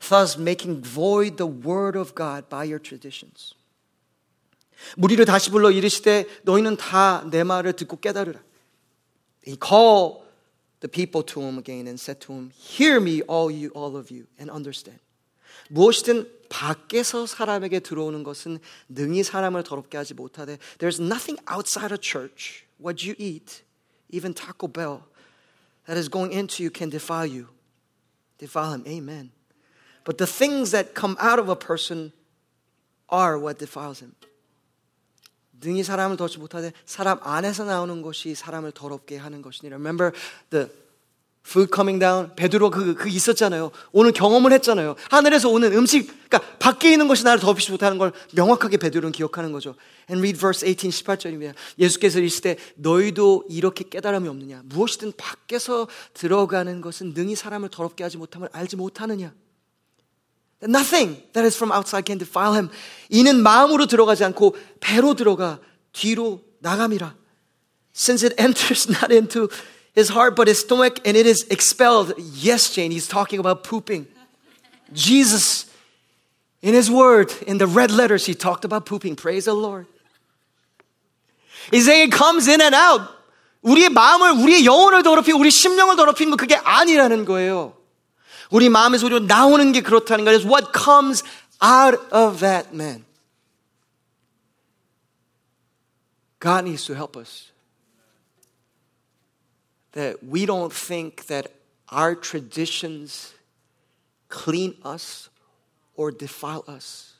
[0.00, 3.54] thus making void the word of God by your traditions.
[4.96, 8.47] 무리를 다시 불러 이르시되 너희는 다 내 말을 듣고 깨달으라.
[9.47, 10.23] He called
[10.79, 14.11] the people to him again and said to him, Hear me, all you, all of
[14.11, 14.99] you, and understand.
[15.69, 22.65] 무엇이든 밖에서 사람에게 들어오는 것은 능히 사람을 더럽게 하지 못하되 There's nothing outside a church,
[22.77, 23.63] what you eat,
[24.09, 25.03] even Taco Bell,
[25.87, 27.47] that is going into you can defile you.
[28.37, 29.31] Defile him, amen.
[30.03, 32.11] But the things that come out of a person
[33.09, 34.15] are what defiles him.
[35.60, 39.76] 능히 사람을 더럽지 못하되 사람 안에서 나오는 것이 사람을 더럽게 하는 것이니라.
[39.76, 40.12] Remember
[40.50, 40.68] the
[41.48, 42.30] food coming down.
[42.36, 43.70] 베드로 그, 그 있었잖아요.
[43.92, 44.96] 오늘 경험을 했잖아요.
[45.10, 49.74] 하늘에서 오는 음식, 그러니까 밖에 있는 것이 나를 더럽히지 못하는 걸 명확하게 베드로는 기억하는 거죠.
[50.10, 51.54] And read verse 18, 18절입니다.
[51.78, 54.62] 예수께서 이르시되 너희도 이렇게 깨달음이 없느냐?
[54.66, 59.32] 무엇이든 밖에서 들어가는 것은 능히 사람을 더럽게 하지 못함을 알지 못하느냐?
[60.61, 62.69] Nothing that is from outside can defile him.
[63.09, 65.59] 이는 마음으로 들어가지 않고 배로 들어가
[65.91, 67.15] 뒤로 나감이라.
[67.93, 69.49] Since it enters not into
[69.95, 72.13] his heart but his stomach and it is expelled.
[72.17, 74.07] Yes, Jane, he's talking about pooping.
[74.93, 75.65] Jesus,
[76.61, 79.15] in his word, in the red letters, he talked about pooping.
[79.15, 79.85] Praise the Lord.
[81.71, 83.01] He's saying it comes in and out.
[83.63, 87.73] 우리의 마음을, 우리의 영혼을 더럽히고 우리 심령을 더럽히는 거 그게 아니라는 거예요.
[88.51, 90.39] 우리 마음의 소리로 나오는 게 그렇다는 거예요.
[90.39, 91.23] What comes
[91.63, 93.05] out of that man.
[96.39, 97.51] God needs to help us.
[99.93, 101.51] That we don't think that
[101.89, 103.33] our traditions
[104.27, 105.29] clean us
[105.95, 107.13] or defile us.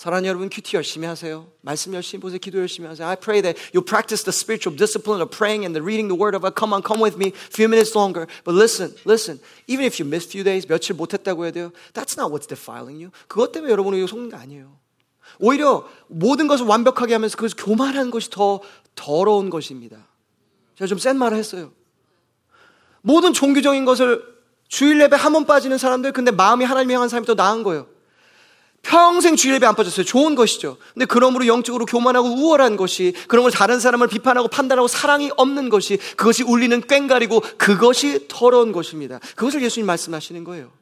[0.00, 1.46] 사랑하는 여러분 큐티 열심히 하세요.
[1.60, 2.38] 말씀 열심히 보세요.
[2.38, 3.06] 기도 열심히 하세요.
[3.06, 6.32] I pray that you practice the spiritual discipline of praying and the reading the word
[6.34, 6.56] of God.
[6.56, 7.36] Come on, come with me.
[7.52, 8.24] Few minutes longer.
[8.48, 9.44] But listen, listen.
[9.68, 11.70] Even if you miss few days, 며칠 못 했다고 해야 돼요.
[11.92, 13.12] That's not what's defiling you.
[13.28, 14.72] 그것 때문에 여러분을 속는 게 아니에요.
[15.38, 18.62] 오히려 모든 것을 완벽하게 하면서 그것을 교만한 것이 더
[18.94, 20.08] 더러운 것입니다.
[20.80, 21.72] 제가 좀 센 말을 했어요.
[23.02, 24.24] 모든 종교적인 것을
[24.66, 27.99] 주일 예배 한 번 빠지는 사람들, 근데 마음이 하나님 향한 사람이 더 나은 거예요.
[28.82, 30.04] 평생 주일 예배 안 빠졌어요.
[30.04, 30.78] 좋은 것이죠.
[30.94, 36.42] 근데 그러므로 영적으로 교만하고 우월한 것이, 걸 다른 사람을 비판하고 판단하고 사랑이 없는 것이, 그것이
[36.42, 39.20] 울리는 꽹가리고 그것이 더러운 것입니다.
[39.36, 40.72] 그것을 예수님 말씀하시는 거예요.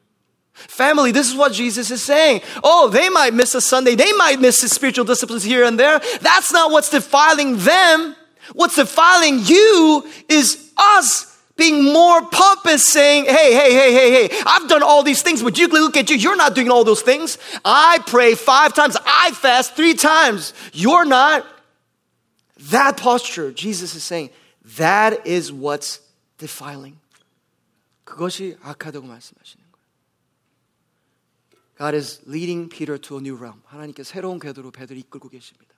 [0.69, 2.43] Family, this is what Jesus is saying.
[2.65, 3.95] Oh, they might miss a Sunday.
[3.95, 6.01] They might miss the spiritual disciplines here and there.
[6.21, 8.17] That's not what's defiling them.
[8.55, 14.68] What's defiling you is us being more pompous, saying, Hey, hey, hey, hey, hey, I've
[14.68, 17.38] done all these things, but you look at you, you're not doing all those things.
[17.64, 20.54] I pray five times, I fast three times.
[20.74, 21.46] You're not.
[22.72, 24.30] That posture, Jesus is saying,
[24.78, 26.00] that is what's
[26.38, 27.00] defiling.
[28.06, 29.88] 그것이 악하다고 말씀하시는 거예요.
[31.78, 33.62] God is leading Peter to a new realm.
[33.66, 35.74] 하나님께 새로운 궤도로 배들을 이끌고 계십니다.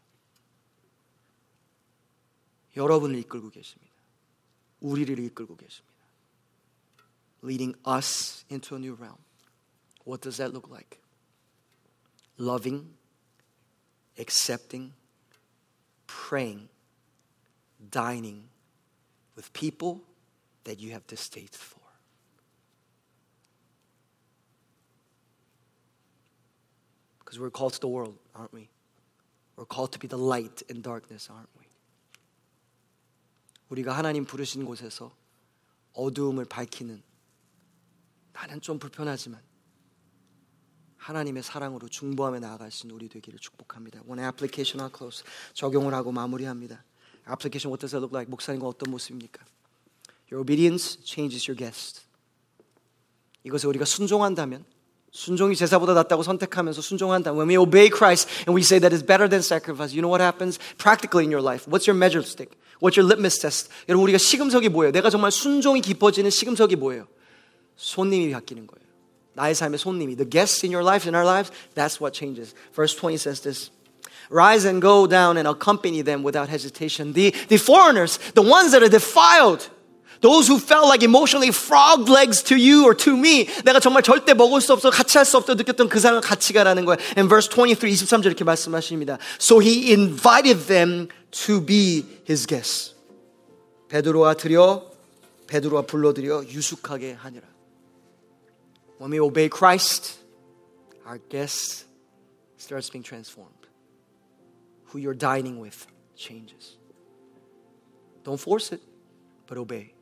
[2.76, 3.89] 여러분을 이끌고 계십니다.
[4.82, 5.96] 우리를 이끌고 계십니다.
[7.44, 9.20] Leading us into a new realm.
[10.06, 11.00] What does that look like?
[12.38, 12.96] Loving,
[14.18, 14.94] accepting,
[16.08, 16.70] praying,
[17.92, 18.50] dining
[19.36, 20.02] with people
[20.64, 21.80] that you have distaste for.
[27.20, 28.70] Because we're called to the world, aren't we?
[29.56, 31.59] We're called to be the light in darkness, aren't we?
[33.71, 35.15] 우리가 하나님 부르신 곳에서
[35.93, 37.03] 어두움을 밝히는
[38.33, 39.41] 나는 좀 불편하지만
[40.97, 44.03] 하나님의 사랑으로 중보하며 나아갈 수 있는 우리 되기를 축복합니다.
[44.07, 45.25] One application I'll close.
[45.55, 46.85] 적용을 하고 마무리합니다.
[47.29, 48.29] Application what does that look like?
[48.29, 49.45] 목사님과 어떤 모습입니까?
[50.31, 52.03] Your obedience changes your guest.
[53.45, 54.65] 이것에 우리가 순종한다면
[55.13, 57.33] 순종이 제사보다 낫다고 선택하면서 순종한다.
[57.33, 60.23] When we obey Christ and we say that is better than sacrifice, you know what
[60.23, 61.67] happens practically in your life?
[61.67, 62.57] What's your measure stick?
[62.80, 63.70] What's your litmus test?
[63.88, 64.92] 여러분 우리가 시금석이 뭐예요?
[64.92, 67.08] 내가 정말 순종이 깊어지는 시금석이 뭐예요?
[67.76, 68.86] 손님이 바뀌는 거예요.
[69.34, 70.16] 나의 삶의 손님이.
[70.16, 72.56] The guests in your life, in our lives, that's what changes.
[72.74, 73.70] Verse 20 says this.
[74.30, 77.14] Rise and go down and accompany them without hesitation.
[77.14, 79.70] The, the foreigners, the ones that are defiled,
[80.22, 83.46] Those who felt like emotionally frog legs to you or to me.
[83.64, 86.86] 내가 정말 절대 먹을 수 없어, 같이 할 수 없어 느꼈던 그 사람을 같이 가라는
[86.86, 86.98] 거예요.
[87.18, 89.20] And verse 23, 23절 이렇게 말씀하십니다.
[89.40, 91.10] So he invited them
[91.46, 92.96] to be his guests.
[93.90, 94.90] 베드로와 들여,
[95.48, 97.46] 베드로와 불러들여 유숙하게 하니라.
[99.00, 100.18] When we obey Christ,
[101.06, 101.86] our guest
[102.58, 103.52] starts being transformed.
[104.92, 106.78] Who you're dining with changes.
[108.24, 108.82] Don't force it,
[109.46, 109.94] but obey.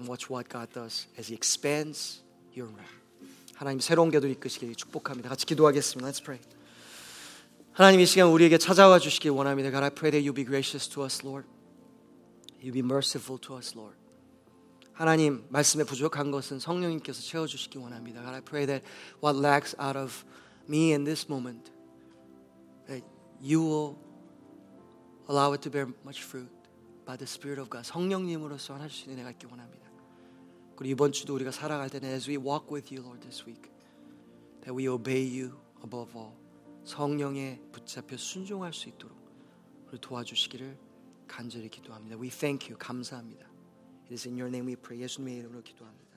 [0.00, 2.22] And watch what God does as He expands
[2.54, 2.96] your realm.
[3.54, 5.30] 하나님 새로운 궤도 이끄시길 축복합니다.
[5.30, 6.10] 같이 기도하겠습니다.
[6.10, 6.42] Let's pray.
[7.72, 9.70] 하나님 이 시간 우리에게 찾아와 주시길 원합니다.
[9.70, 11.48] God, I pray that you be gracious to us, Lord.
[12.60, 13.96] You be merciful to us, Lord.
[14.92, 18.20] 하나님 말씀에 부족한 것은 성령님께서 채워 주시기 원합니다.
[18.22, 18.84] God, I pray that
[19.22, 20.24] what lacks out of
[20.68, 21.70] me in this moment
[22.88, 23.04] that
[23.42, 23.96] you will
[25.28, 26.50] allow it to bear much fruit
[27.04, 27.86] by the Spirit of God.
[27.86, 29.79] 성령님으로서 하실 수 있는 내가 있기 원합니다.
[30.81, 33.69] 그리고 이번 주도 우리가 살아갈 때는 as we walk with you, Lord, this week,
[34.61, 36.33] that we obey you above all.
[36.85, 39.15] 성령에 붙잡혀 순종할 수 있도록
[39.91, 40.75] 우리 도와주시기를
[41.27, 42.17] 간절히 기도합니다.
[42.17, 42.79] We thank you.
[42.79, 43.45] 감사합니다.
[44.05, 45.03] It is in your name we pray.
[45.03, 46.10] 예수님의 이름으로 기도합니다.